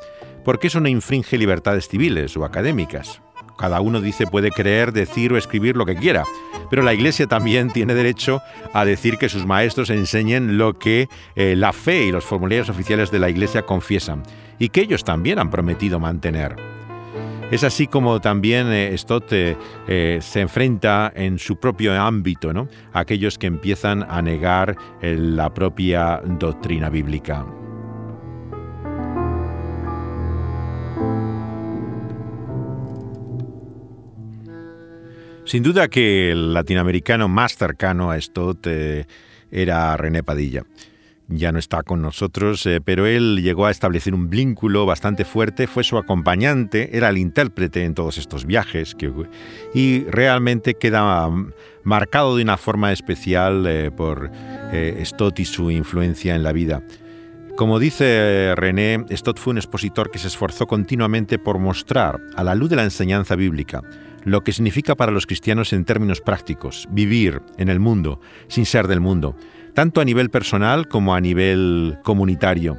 Porque 0.44 0.68
eso 0.68 0.80
no 0.80 0.88
infringe 0.88 1.38
libertades 1.38 1.88
civiles 1.88 2.36
o 2.36 2.44
académicas 2.44 3.22
cada 3.60 3.82
uno 3.82 4.00
dice 4.00 4.26
puede 4.26 4.50
creer, 4.50 4.92
decir 4.92 5.32
o 5.32 5.36
escribir 5.36 5.76
lo 5.76 5.84
que 5.84 5.94
quiera, 5.94 6.24
pero 6.70 6.82
la 6.82 6.94
Iglesia 6.94 7.26
también 7.26 7.70
tiene 7.72 7.94
derecho 7.94 8.40
a 8.72 8.84
decir 8.86 9.18
que 9.18 9.28
sus 9.28 9.44
maestros 9.44 9.90
enseñen 9.90 10.56
lo 10.56 10.78
que 10.78 11.08
eh, 11.36 11.54
la 11.56 11.72
fe 11.72 12.06
y 12.06 12.12
los 12.12 12.24
formularios 12.24 12.70
oficiales 12.70 13.10
de 13.10 13.18
la 13.18 13.28
Iglesia 13.28 13.62
confiesan 13.62 14.22
y 14.58 14.70
que 14.70 14.80
ellos 14.80 15.04
también 15.04 15.38
han 15.38 15.50
prometido 15.50 16.00
mantener. 16.00 16.56
Es 17.50 17.64
así 17.64 17.86
como 17.86 18.20
también 18.20 18.68
eh, 18.70 18.96
Stott 18.96 19.32
eh, 19.32 20.18
se 20.20 20.40
enfrenta 20.40 21.12
en 21.14 21.38
su 21.38 21.56
propio 21.56 22.00
ámbito 22.00 22.52
¿no? 22.52 22.68
a 22.92 23.00
aquellos 23.00 23.38
que 23.38 23.48
empiezan 23.48 24.06
a 24.08 24.22
negar 24.22 24.76
la 25.02 25.52
propia 25.52 26.22
doctrina 26.24 26.88
bíblica. 26.88 27.44
Sin 35.50 35.64
duda 35.64 35.88
que 35.88 36.30
el 36.30 36.54
latinoamericano 36.54 37.26
más 37.26 37.56
cercano 37.56 38.12
a 38.12 38.20
Stott 38.20 38.68
eh, 38.68 39.06
era 39.50 39.96
René 39.96 40.22
Padilla. 40.22 40.62
Ya 41.26 41.50
no 41.50 41.58
está 41.58 41.82
con 41.82 42.00
nosotros, 42.00 42.64
eh, 42.66 42.80
pero 42.80 43.04
él 43.04 43.40
llegó 43.42 43.66
a 43.66 43.72
establecer 43.72 44.14
un 44.14 44.30
vínculo 44.30 44.86
bastante 44.86 45.24
fuerte, 45.24 45.66
fue 45.66 45.82
su 45.82 45.98
acompañante, 45.98 46.96
era 46.96 47.08
el 47.08 47.18
intérprete 47.18 47.82
en 47.84 47.94
todos 47.94 48.16
estos 48.16 48.46
viajes 48.46 48.96
y 49.74 50.04
realmente 50.04 50.74
queda 50.74 51.28
marcado 51.82 52.36
de 52.36 52.44
una 52.44 52.56
forma 52.56 52.92
especial 52.92 53.66
eh, 53.66 53.90
por 53.90 54.30
Stott 55.04 55.40
y 55.40 55.44
su 55.46 55.72
influencia 55.72 56.36
en 56.36 56.44
la 56.44 56.52
vida. 56.52 56.80
Como 57.56 57.80
dice 57.80 58.54
René, 58.54 59.04
Stott 59.10 59.40
fue 59.40 59.50
un 59.50 59.58
expositor 59.58 60.12
que 60.12 60.20
se 60.20 60.28
esforzó 60.28 60.68
continuamente 60.68 61.40
por 61.40 61.58
mostrar, 61.58 62.20
a 62.36 62.44
la 62.44 62.54
luz 62.54 62.70
de 62.70 62.76
la 62.76 62.84
enseñanza 62.84 63.34
bíblica, 63.34 63.82
lo 64.24 64.42
que 64.42 64.52
significa 64.52 64.94
para 64.94 65.12
los 65.12 65.26
cristianos 65.26 65.72
en 65.72 65.84
términos 65.84 66.20
prácticos, 66.20 66.88
vivir 66.90 67.42
en 67.58 67.68
el 67.68 67.80
mundo 67.80 68.20
sin 68.48 68.66
ser 68.66 68.86
del 68.86 69.00
mundo, 69.00 69.36
tanto 69.74 70.00
a 70.00 70.04
nivel 70.04 70.30
personal 70.30 70.88
como 70.88 71.14
a 71.14 71.20
nivel 71.20 71.98
comunitario. 72.02 72.78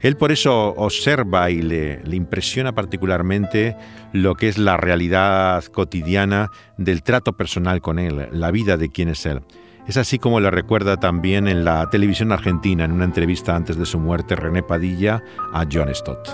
Él 0.00 0.16
por 0.16 0.32
eso 0.32 0.74
observa 0.76 1.48
y 1.50 1.62
le, 1.62 2.02
impresiona 2.10 2.74
particularmente 2.74 3.76
lo 4.12 4.34
que 4.34 4.48
es 4.48 4.58
la 4.58 4.76
realidad 4.76 5.64
cotidiana 5.66 6.50
del 6.76 7.04
trato 7.04 7.34
personal 7.34 7.80
con 7.80 8.00
él, 8.00 8.28
la 8.32 8.50
vida 8.50 8.76
de 8.76 8.88
quién 8.88 9.08
es 9.08 9.24
él. 9.26 9.42
Es 9.86 9.96
así 9.96 10.18
como 10.18 10.40
le 10.40 10.50
recuerda 10.50 10.96
también 10.96 11.46
en 11.46 11.64
la 11.64 11.88
televisión 11.90 12.32
argentina, 12.32 12.84
en 12.84 12.92
una 12.92 13.04
entrevista 13.04 13.54
antes 13.54 13.76
de 13.76 13.86
su 13.86 13.98
muerte, 14.00 14.34
René 14.34 14.62
Padilla 14.62 15.22
a 15.52 15.64
John 15.70 15.92
Stott. 15.94 16.28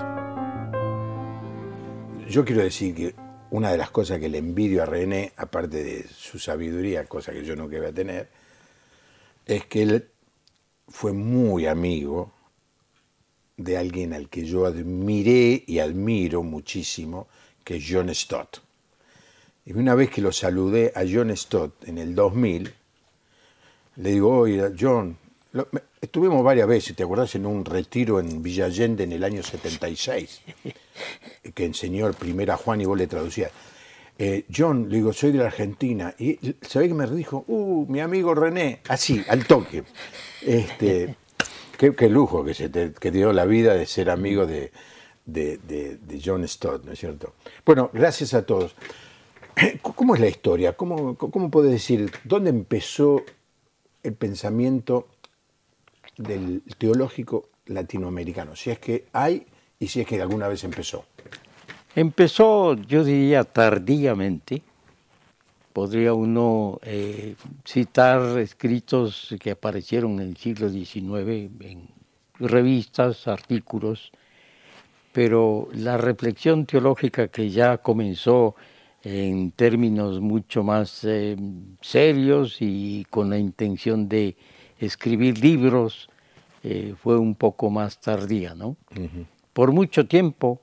Yo 2.29 2.45
quiero 2.45 2.63
decir 2.63 2.95
que 2.95 3.15
una 3.51 3.71
de 3.71 3.79
las 3.79 3.91
cosas 3.91 4.19
que 4.19 4.29
le 4.29 4.39
envidio 4.39 4.83
a 4.83 4.87
René, 4.87 5.33
aparte 5.37 5.83
de 5.83 6.07
su 6.09 6.39
sabiduría, 6.39 7.07
cosa 7.07 7.33
que 7.33 7.45
yo 7.45 7.57
no 7.57 7.69
quería 7.69 7.93
tener, 7.93 8.29
es 9.47 9.65
que 9.67 9.83
él 9.83 10.11
fue 10.89 11.13
muy 11.13 11.67
amigo 11.67 12.33
de 13.57 13.77
alguien 13.77 14.13
al 14.13 14.29
que 14.29 14.45
yo 14.45 14.67
admiré 14.67 15.65
y 15.67 15.79
admiro 15.81 16.43
muchísimo, 16.43 17.29
que 17.65 17.77
es 17.77 17.85
John 17.89 18.15
Stott. 18.15 18.59
Y 19.65 19.73
una 19.73 19.95
vez 19.95 20.11
que 20.11 20.23
lo 20.23 20.33
saludé 20.33 20.93
a 20.95 21.03
John 21.11 21.35
Stott 21.37 21.89
en 21.89 21.99
el 21.99 22.15
2000, 22.15 22.73
le 23.97 24.11
digo, 24.11 24.39
oye, 24.39 24.73
John, 24.79 25.19
estuvimos 26.01 26.43
varias 26.45 26.69
veces, 26.69 26.97
¿te 26.97 27.03
acordás? 27.03 27.35
En 27.35 27.47
un 27.47 27.65
retiro 27.65 28.21
en 28.21 28.43
Villa 28.43 28.67
Allende 28.67 29.05
en 29.05 29.13
el 29.13 29.25
año 29.25 29.43
76, 29.43 30.43
que 31.55 31.65
enseñó 31.65 32.07
el 32.07 32.15
primer 32.15 32.51
a 32.51 32.57
Juan 32.57 32.81
y 32.81 32.85
vos 32.85 32.99
le 32.99 33.07
traducías. 33.07 33.51
Eh, 34.21 34.47
John, 34.55 34.89
le 34.89 34.97
digo, 34.97 35.13
soy 35.13 35.31
de 35.31 35.39
la 35.39 35.47
Argentina. 35.47 36.13
Y 36.19 36.39
¿sabés 36.61 36.89
que 36.89 36.95
me 36.95 37.07
dijo? 37.07 37.45
Uh, 37.47 37.87
mi 37.89 38.01
amigo 38.01 38.35
René, 38.35 38.81
así, 38.89 39.25
al 39.29 39.47
toque. 39.47 39.85
Este, 40.43 41.15
qué, 41.77 42.09
lujo 42.09 42.45
que, 42.45 42.53
se 42.55 42.69
te, 42.69 42.93
que 42.93 43.13
dio 43.13 43.33
la 43.33 43.45
vida 43.45 43.75
de 43.75 43.87
ser 43.87 44.11
amigo 44.11 44.45
de, 44.45 44.73
de, 45.25 46.21
John 46.25 46.47
Stott, 46.49 46.85
¿no 46.85 46.93
es 46.93 46.99
cierto? 46.99 47.35
Bueno, 47.65 47.91
gracias 47.93 48.35
a 48.35 48.45
todos. 48.45 48.75
¿Cómo 49.83 50.15
es 50.15 50.21
la 50.21 50.29
historia? 50.29 50.73
¿Cómo, 50.73 51.17
cómo 51.17 51.51
puedes 51.51 51.71
decir 51.71 52.11
dónde 52.25 52.51
empezó 52.51 53.23
el 54.03 54.15
pensamiento 54.15 55.07
del 56.19 56.63
teológico 56.77 57.49
latinoamericano, 57.67 58.55
si 58.55 58.71
es 58.71 58.79
que 58.79 59.07
hay 59.13 59.47
y 59.79 59.87
si 59.87 60.01
es 60.01 60.07
que 60.07 60.21
alguna 60.21 60.49
vez 60.49 60.65
empezó. 60.65 61.05
Empezó, 61.95 62.75
yo 62.75 63.05
diría, 63.05 63.45
tardíamente. 63.45 64.63
Podría 65.73 66.13
uno 66.13 66.81
eh, 66.83 67.37
citar 67.65 68.39
escritos 68.39 69.35
que 69.41 69.53
aparecieron 69.53 70.21
en 70.21 70.29
el 70.29 70.37
siglo 70.37 70.69
XIX 70.69 71.51
en 71.61 71.89
revistas, 72.41 73.29
artículos, 73.29 74.13
pero 75.13 75.69
la 75.73 75.97
reflexión 75.97 76.67
teológica 76.67 77.29
que 77.29 77.51
ya 77.51 77.79
comenzó 77.79 78.57
en 79.03 79.53
términos 79.53 80.21
mucho 80.21 80.63
más 80.63 81.05
eh, 81.05 81.37
serios 81.81 82.57
y 82.61 83.07
con 83.11 83.31
la 83.31 83.39
intención 83.39 84.09
de 84.09 84.37
escribir 84.79 85.39
libros 85.39 86.09
eh, 86.63 86.95
fue 87.03 87.19
un 87.19 87.35
poco 87.35 87.71
más 87.71 88.01
tardía, 88.01 88.55
¿no? 88.55 88.77
Por 89.53 89.73
mucho 89.73 90.07
tiempo 90.07 90.61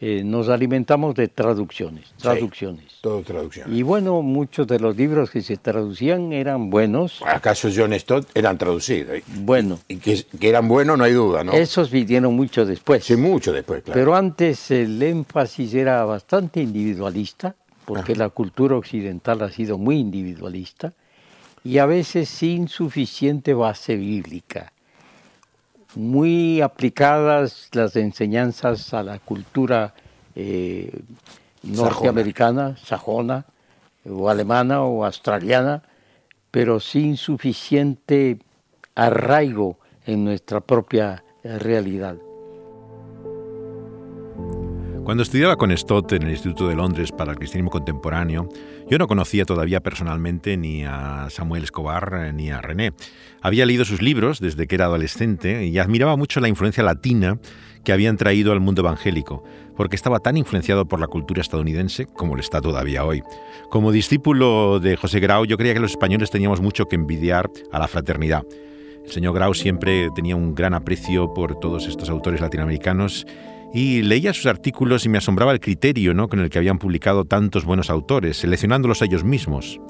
eh, 0.00 0.22
nos 0.24 0.48
alimentamos 0.48 1.16
de 1.16 1.26
traducciones, 1.26 2.12
traducciones. 2.18 2.98
todo 3.00 3.20
traducción. 3.22 3.74
Y 3.74 3.82
bueno, 3.82 4.22
muchos 4.22 4.66
de 4.68 4.78
los 4.78 4.96
libros 4.96 5.30
que 5.30 5.42
se 5.42 5.56
traducían 5.56 6.32
eran 6.32 6.70
buenos. 6.70 7.20
¿Acaso 7.26 7.68
John 7.74 7.98
Stott 7.98 8.28
eran 8.34 8.56
traducidos? 8.58 9.18
Bueno. 9.40 9.80
Y 9.88 9.96
que, 9.96 10.24
eran 10.40 10.68
buenos, 10.68 10.96
no 10.96 11.02
hay 11.02 11.14
duda, 11.14 11.42
¿no? 11.42 11.52
Esos 11.52 11.90
vinieron 11.90 12.36
mucho 12.36 12.64
después. 12.64 13.04
Sí, 13.04 13.16
mucho 13.16 13.52
después, 13.52 13.82
claro. 13.82 13.98
Pero 13.98 14.14
antes 14.14 14.70
el 14.70 15.02
énfasis 15.02 15.74
era 15.74 16.04
bastante 16.04 16.62
individualista, 16.62 17.56
porque 17.84 18.14
la 18.14 18.28
cultura 18.28 18.76
occidental 18.76 19.42
ha 19.42 19.50
sido 19.50 19.78
muy 19.78 19.98
individualista 19.98 20.92
y 21.64 21.78
a 21.78 21.86
veces 21.86 22.28
sin 22.28 22.68
suficiente 22.68 23.54
base 23.54 23.96
bíblica. 23.96 24.72
Muy 25.94 26.60
aplicadas 26.60 27.68
las 27.72 27.96
enseñanzas 27.96 28.92
a 28.94 29.02
la 29.02 29.18
cultura 29.18 29.94
eh, 30.34 31.00
norteamericana, 31.62 32.76
sajona, 32.76 33.44
o 34.08 34.28
alemana 34.28 34.82
o 34.82 35.04
australiana, 35.04 35.82
pero 36.50 36.80
sin 36.80 37.16
suficiente 37.16 38.38
arraigo 38.94 39.78
en 40.06 40.24
nuestra 40.24 40.60
propia 40.60 41.22
realidad. 41.42 42.16
Cuando 45.08 45.22
estudiaba 45.22 45.56
con 45.56 45.74
Stott 45.74 46.12
en 46.12 46.24
el 46.24 46.32
Instituto 46.32 46.68
de 46.68 46.76
Londres 46.76 47.12
para 47.12 47.32
el 47.32 47.38
Cristianismo 47.38 47.70
Contemporáneo, 47.70 48.46
yo 48.90 48.98
no 48.98 49.06
conocía 49.06 49.46
todavía 49.46 49.80
personalmente 49.80 50.58
ni 50.58 50.84
a 50.84 51.28
Samuel 51.30 51.64
Escobar 51.64 52.34
ni 52.34 52.50
a 52.50 52.60
René. 52.60 52.92
Había 53.40 53.64
leído 53.64 53.86
sus 53.86 54.02
libros 54.02 54.38
desde 54.38 54.66
que 54.66 54.74
era 54.74 54.84
adolescente 54.84 55.64
y 55.64 55.78
admiraba 55.78 56.16
mucho 56.16 56.40
la 56.40 56.48
influencia 56.48 56.82
latina 56.82 57.38
que 57.84 57.92
habían 57.92 58.18
traído 58.18 58.52
al 58.52 58.60
mundo 58.60 58.82
evangélico, 58.82 59.42
porque 59.78 59.96
estaba 59.96 60.18
tan 60.18 60.36
influenciado 60.36 60.86
por 60.86 61.00
la 61.00 61.06
cultura 61.06 61.40
estadounidense 61.40 62.04
como 62.04 62.34
lo 62.34 62.42
está 62.42 62.60
todavía 62.60 63.06
hoy. 63.06 63.22
Como 63.70 63.92
discípulo 63.92 64.78
de 64.78 64.96
José 64.96 65.20
Grau, 65.20 65.46
yo 65.46 65.56
creía 65.56 65.72
que 65.72 65.80
los 65.80 65.92
españoles 65.92 66.30
teníamos 66.30 66.60
mucho 66.60 66.84
que 66.84 66.96
envidiar 66.96 67.48
a 67.72 67.78
la 67.78 67.88
fraternidad. 67.88 68.42
El 69.06 69.10
señor 69.10 69.32
Grau 69.32 69.54
siempre 69.54 70.10
tenía 70.14 70.36
un 70.36 70.54
gran 70.54 70.74
aprecio 70.74 71.32
por 71.32 71.58
todos 71.58 71.86
estos 71.86 72.10
autores 72.10 72.42
latinoamericanos 72.42 73.24
y 73.72 74.02
leía 74.02 74.32
sus 74.32 74.46
artículos 74.46 75.04
y 75.04 75.08
me 75.08 75.18
asombraba 75.18 75.52
el 75.52 75.60
criterio 75.60 76.14
¿no? 76.14 76.28
con 76.28 76.40
el 76.40 76.50
que 76.50 76.58
habían 76.58 76.78
publicado 76.78 77.24
tantos 77.24 77.64
buenos 77.64 77.90
autores, 77.90 78.38
seleccionándolos 78.38 79.02
ellos 79.02 79.24
mismos. 79.24 79.80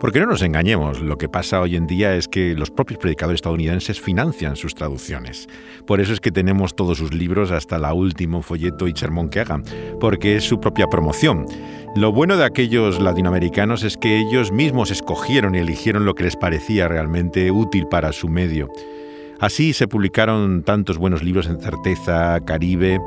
Porque 0.00 0.18
no 0.18 0.26
nos 0.26 0.40
engañemos, 0.40 1.00
lo 1.00 1.18
que 1.18 1.28
pasa 1.28 1.60
hoy 1.60 1.76
en 1.76 1.86
día 1.86 2.16
es 2.16 2.26
que 2.26 2.54
los 2.54 2.70
propios 2.70 2.98
predicadores 2.98 3.36
estadounidenses 3.36 4.00
financian 4.00 4.56
sus 4.56 4.74
traducciones. 4.74 5.46
Por 5.86 6.00
eso 6.00 6.14
es 6.14 6.20
que 6.20 6.32
tenemos 6.32 6.74
todos 6.74 6.96
sus 6.96 7.12
libros 7.12 7.50
hasta 7.50 7.76
el 7.76 7.84
último 7.92 8.40
folleto 8.40 8.88
y 8.88 8.96
sermón 8.96 9.28
que 9.28 9.40
hagan, 9.40 9.62
porque 10.00 10.36
es 10.36 10.44
su 10.44 10.58
propia 10.58 10.86
promoción. 10.86 11.44
Lo 11.96 12.12
bueno 12.12 12.38
de 12.38 12.46
aquellos 12.46 12.98
latinoamericanos 12.98 13.82
es 13.82 13.98
que 13.98 14.18
ellos 14.18 14.52
mismos 14.52 14.90
escogieron 14.90 15.54
y 15.54 15.58
eligieron 15.58 16.06
lo 16.06 16.14
que 16.14 16.24
les 16.24 16.36
parecía 16.36 16.88
realmente 16.88 17.50
útil 17.50 17.86
para 17.86 18.12
su 18.12 18.28
medio. 18.28 18.70
Así 19.40 19.72
se 19.72 19.88
publicaron 19.88 20.62
tantos 20.62 20.98
buenos 20.98 21.22
libros 21.22 21.46
en 21.46 21.60
Certeza, 21.60 22.38
Caribe, 22.44 23.00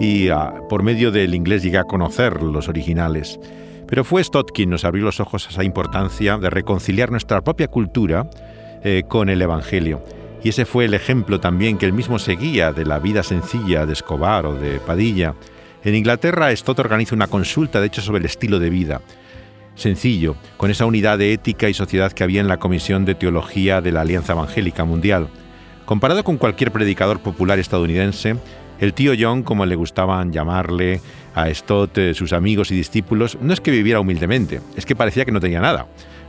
y 0.00 0.28
ah, 0.30 0.54
por 0.68 0.82
medio 0.82 1.10
del 1.10 1.34
inglés 1.34 1.62
llegué 1.62 1.76
a 1.76 1.84
conocer 1.84 2.42
los 2.42 2.68
originales. 2.68 3.38
Pero 3.86 4.02
fue 4.02 4.24
Stott 4.24 4.50
quien 4.52 4.70
nos 4.70 4.86
abrió 4.86 5.04
los 5.04 5.20
ojos 5.20 5.46
a 5.46 5.50
esa 5.50 5.62
importancia 5.62 6.38
de 6.38 6.48
reconciliar 6.48 7.10
nuestra 7.10 7.42
propia 7.42 7.68
cultura 7.68 8.30
eh, 8.82 9.02
con 9.06 9.28
el 9.28 9.42
Evangelio. 9.42 10.02
Y 10.42 10.48
ese 10.48 10.64
fue 10.64 10.86
el 10.86 10.94
ejemplo 10.94 11.38
también 11.38 11.76
que 11.76 11.86
él 11.86 11.92
mismo 11.92 12.18
seguía 12.18 12.72
de 12.72 12.86
la 12.86 12.98
vida 12.98 13.22
sencilla 13.22 13.84
de 13.84 13.92
Escobar 13.92 14.46
o 14.46 14.54
de 14.54 14.78
Padilla, 14.80 15.34
En 15.84 15.94
Inglaterra, 15.94 16.54
Stott 16.56 16.78
organiza 16.78 17.14
una 17.14 17.26
consulta, 17.26 17.78
de 17.78 17.88
hecho, 17.88 18.00
sobre 18.00 18.20
el 18.20 18.24
estilo 18.24 18.58
de 18.58 18.70
vida. 18.70 19.02
Sencillo, 19.74 20.36
con 20.56 20.70
esa 20.70 20.86
unidad 20.86 21.18
de 21.18 21.34
ética 21.34 21.68
y 21.68 21.74
sociedad 21.74 22.12
que 22.12 22.24
había 22.24 22.40
en 22.40 22.48
la 22.48 22.56
Comisión 22.56 23.04
de 23.04 23.14
Teología 23.14 23.82
de 23.82 23.92
la 23.92 24.00
Alianza 24.00 24.32
Evangélica 24.32 24.86
Mundial. 24.86 25.28
Comparado 25.84 26.24
con 26.24 26.38
cualquier 26.38 26.72
predicador 26.72 27.20
popular 27.20 27.58
estadounidense, 27.58 28.36
el 28.80 28.94
tío 28.94 29.12
John, 29.18 29.42
como 29.42 29.66
le 29.66 29.76
gustaban 29.76 30.32
llamarle 30.32 31.00
a 31.34 31.52
Stott 31.52 31.98
eh, 31.98 32.14
sus 32.14 32.32
amigos 32.32 32.70
y 32.70 32.74
discípulos, 32.74 33.36
no 33.40 33.52
es 33.52 33.60
que 33.60 33.70
viviera 33.70 34.00
humildemente, 34.00 34.60
es 34.76 34.86
que 34.86 34.96
parecía 34.96 35.26
que 35.26 35.32
no 35.32 35.40
tenía 35.40 35.60
nada. 35.60 35.86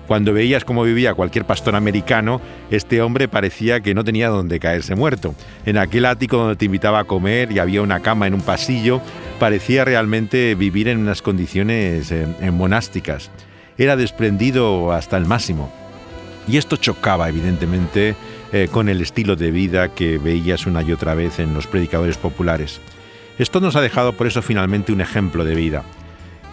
Cuando 0.08 0.34
veías 0.34 0.66
cómo 0.66 0.84
vivía 0.84 1.14
cualquier 1.14 1.46
pastor 1.46 1.76
americano, 1.76 2.42
este 2.70 3.02
hombre 3.02 3.30
parecía 3.30 3.80
que 3.80 3.96
no 3.96 4.04
tenía 4.04 4.28
donde 4.28 4.60
caerse 4.60 4.94
muerto. 4.94 5.34
En 5.66 5.78
aquel 5.78 6.06
ático 6.06 6.38
donde 6.38 6.58
te 6.58 6.66
invitaba 6.66 7.00
a 7.00 7.04
comer 7.06 7.52
y 7.52 7.60
había 7.60 7.82
una 7.82 8.02
cama 8.02 8.28
en 8.28 8.36
un 8.36 8.42
pasillo, 8.42 9.02
parecía 9.40 9.86
realmente 9.86 10.54
vivir 10.56 10.90
en 10.90 11.00
unas 11.00 11.22
condiciones 11.22 12.12
eh, 12.12 12.28
monásticas. 12.52 13.32
Era 13.78 13.96
desprendido 13.96 14.92
hasta 14.92 15.18
el 15.18 15.26
máximo. 15.26 15.72
Y 16.48 16.58
esto 16.58 16.76
chocaba, 16.76 17.28
evidentemente, 17.28 18.16
eh, 18.52 18.68
con 18.72 18.90
el 18.90 19.02
estilo 19.02 19.36
de 19.36 19.52
vida 19.52 19.90
que 19.90 20.18
veías 20.18 20.66
una 20.66 20.82
y 20.82 20.92
otra 20.92 21.16
vez 21.16 21.40
en 21.40 21.54
los 21.54 21.68
predicadores 21.68 22.18
populares. 22.18 22.80
Esto 23.38 23.60
nos 23.60 23.76
ha 23.76 23.82
dejado 23.82 24.14
por 24.14 24.28
eso 24.28 24.42
finalmente 24.42 24.94
un 24.94 25.02
ejemplo 25.02 25.44
de 25.44 25.56
vida 25.56 25.84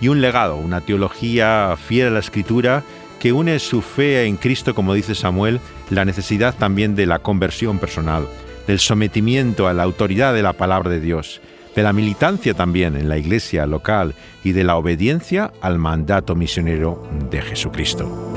y 0.01 0.09
un 0.09 0.21
legado, 0.21 0.57
una 0.57 0.81
teología 0.81 1.77
fiel 1.77 2.09
a 2.09 2.11
la 2.11 2.19
escritura 2.19 2.83
que 3.21 3.33
une 3.33 3.59
su 3.61 3.83
fe 3.83 4.25
en 4.25 4.37
Cristo, 4.37 4.75
como 4.75 4.95
dice 4.95 5.15
Samuel, 5.15 5.61
la 5.91 6.05
necesidad 6.05 6.57
también 6.57 6.97
de 6.97 7.07
la 7.07 7.21
conversión 7.21 7.79
personal, 7.79 8.27
del 8.67 8.81
sometimiento 8.81 9.69
a 9.69 9.73
la 9.73 9.85
autoridad 9.85 10.35
de 10.35 10.43
la 10.43 10.55
palabra 10.55 10.91
de 10.91 10.99
Dios, 10.99 11.41
de 11.77 11.85
la 11.85 11.93
militancia 11.93 12.55
también 12.55 12.97
en 12.97 13.09
la 13.09 13.19
iglesia 13.19 13.65
local 13.67 14.15
y 14.43 14.51
de 14.51 14.65
la 14.65 14.77
obediencia 14.77 15.53
al 15.61 15.79
mandato 15.79 16.35
misionero 16.35 17.09
de 17.31 17.43
Jesucristo. 17.43 18.32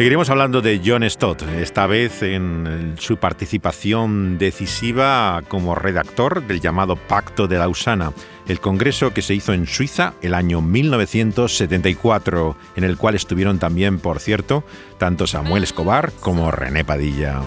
Seguiremos 0.00 0.30
hablando 0.30 0.62
de 0.62 0.80
John 0.82 1.02
Stott, 1.10 1.42
esta 1.42 1.86
vez 1.86 2.22
en 2.22 2.94
su 2.98 3.18
participación 3.18 4.38
decisiva 4.38 5.42
como 5.46 5.74
redactor 5.74 6.46
del 6.46 6.62
llamado 6.62 6.96
Pacto 6.96 7.46
de 7.46 7.58
Lausana, 7.58 8.14
el 8.48 8.60
congreso 8.60 9.12
que 9.12 9.20
se 9.20 9.34
hizo 9.34 9.52
en 9.52 9.66
Suiza 9.66 10.14
el 10.22 10.32
año 10.32 10.62
1974, 10.62 12.56
en 12.76 12.84
el 12.84 12.96
cual 12.96 13.14
estuvieron 13.14 13.58
también, 13.58 13.98
por 13.98 14.20
cierto, 14.20 14.64
tanto 14.96 15.26
Samuel 15.26 15.64
Escobar 15.64 16.12
como 16.18 16.50
René 16.50 16.82
Padilla. 16.82 17.42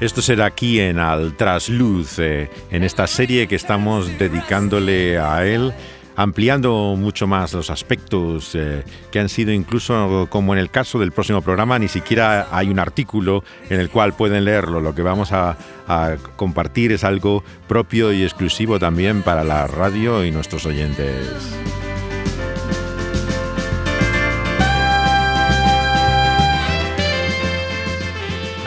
Esto 0.00 0.22
será 0.22 0.46
aquí 0.46 0.80
en 0.80 0.98
Al 0.98 1.34
Trasluz, 1.34 2.18
eh, 2.18 2.50
en 2.70 2.82
esta 2.82 3.06
serie 3.06 3.46
que 3.46 3.56
estamos 3.56 4.18
dedicándole 4.18 5.18
a 5.18 5.44
él 5.44 5.72
ampliando 6.18 6.96
mucho 6.98 7.28
más 7.28 7.52
los 7.52 7.70
aspectos 7.70 8.52
eh, 8.56 8.82
que 9.12 9.20
han 9.20 9.28
sido 9.28 9.52
incluso, 9.52 10.26
como 10.28 10.52
en 10.52 10.58
el 10.58 10.68
caso 10.68 10.98
del 10.98 11.12
próximo 11.12 11.42
programa, 11.42 11.78
ni 11.78 11.86
siquiera 11.86 12.48
hay 12.50 12.70
un 12.70 12.80
artículo 12.80 13.44
en 13.70 13.78
el 13.78 13.88
cual 13.88 14.14
pueden 14.14 14.44
leerlo. 14.44 14.80
Lo 14.80 14.96
que 14.96 15.02
vamos 15.02 15.30
a, 15.30 15.56
a 15.86 16.16
compartir 16.34 16.90
es 16.90 17.04
algo 17.04 17.44
propio 17.68 18.12
y 18.12 18.24
exclusivo 18.24 18.80
también 18.80 19.22
para 19.22 19.44
la 19.44 19.68
radio 19.68 20.24
y 20.24 20.32
nuestros 20.32 20.66
oyentes. 20.66 21.54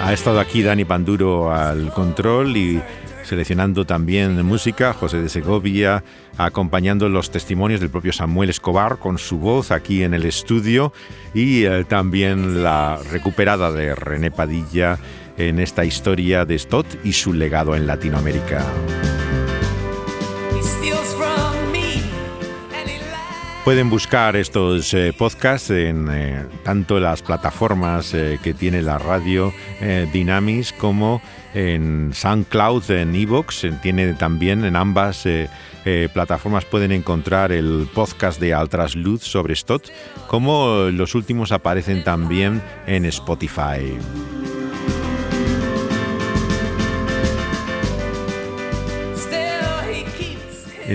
Ha 0.01 0.13
estado 0.13 0.39
aquí 0.39 0.63
Dani 0.63 0.85
Panduro 0.85 1.53
al 1.53 1.91
control 1.91 2.55
y 2.55 2.81
seleccionando 3.31 3.85
también 3.85 4.45
música, 4.45 4.91
José 4.91 5.21
de 5.21 5.29
Segovia, 5.29 6.03
acompañando 6.37 7.07
los 7.07 7.31
testimonios 7.31 7.79
del 7.79 7.89
propio 7.89 8.11
Samuel 8.11 8.49
Escobar 8.49 8.97
con 8.97 9.17
su 9.17 9.37
voz 9.37 9.71
aquí 9.71 10.03
en 10.03 10.13
el 10.13 10.25
estudio 10.25 10.91
y 11.33 11.63
eh, 11.63 11.85
también 11.85 12.61
la 12.61 12.99
recuperada 13.09 13.71
de 13.71 13.95
René 13.95 14.31
Padilla 14.31 14.99
en 15.37 15.61
esta 15.61 15.85
historia 15.85 16.43
de 16.43 16.59
Stott 16.59 16.87
y 17.05 17.13
su 17.13 17.31
legado 17.31 17.73
en 17.73 17.87
Latinoamérica. 17.87 18.65
Pueden 23.63 23.89
buscar 23.89 24.35
estos 24.35 24.93
eh, 24.93 25.13
podcasts 25.17 25.69
en 25.69 26.07
eh, 26.11 26.45
tanto 26.63 26.99
las 26.99 27.21
plataformas 27.21 28.11
que 28.11 28.53
tiene 28.57 28.81
la 28.81 28.97
radio 28.97 29.53
Dynamis 30.11 30.73
como 30.73 31.21
en 31.53 32.11
SoundCloud, 32.13 32.89
en 32.91 33.15
Evox, 33.15 33.67
tiene 33.81 34.13
también 34.13 34.63
en 34.63 34.75
ambas 34.75 35.25
eh, 35.25 35.49
eh, 35.85 36.09
plataformas 36.13 36.65
pueden 36.65 36.91
encontrar 36.91 37.51
el 37.51 37.89
podcast 37.93 38.39
de 38.39 38.53
Altrasluz 38.53 39.23
sobre 39.23 39.55
Stott, 39.55 39.89
como 40.27 40.89
los 40.91 41.15
últimos 41.15 41.51
aparecen 41.51 42.03
también 42.03 42.61
en 42.87 43.05
Spotify. 43.05 43.97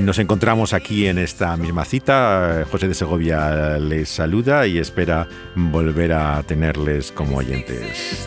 Nos 0.00 0.18
encontramos 0.18 0.72
aquí 0.72 1.06
en 1.06 1.18
esta 1.18 1.56
misma 1.56 1.84
cita. 1.84 2.64
José 2.70 2.88
de 2.88 2.94
Segovia 2.94 3.78
les 3.78 4.08
saluda 4.08 4.66
y 4.66 4.78
espera 4.78 5.28
volver 5.54 6.12
a 6.12 6.42
tenerles 6.42 7.12
como 7.12 7.38
oyentes. 7.38 8.26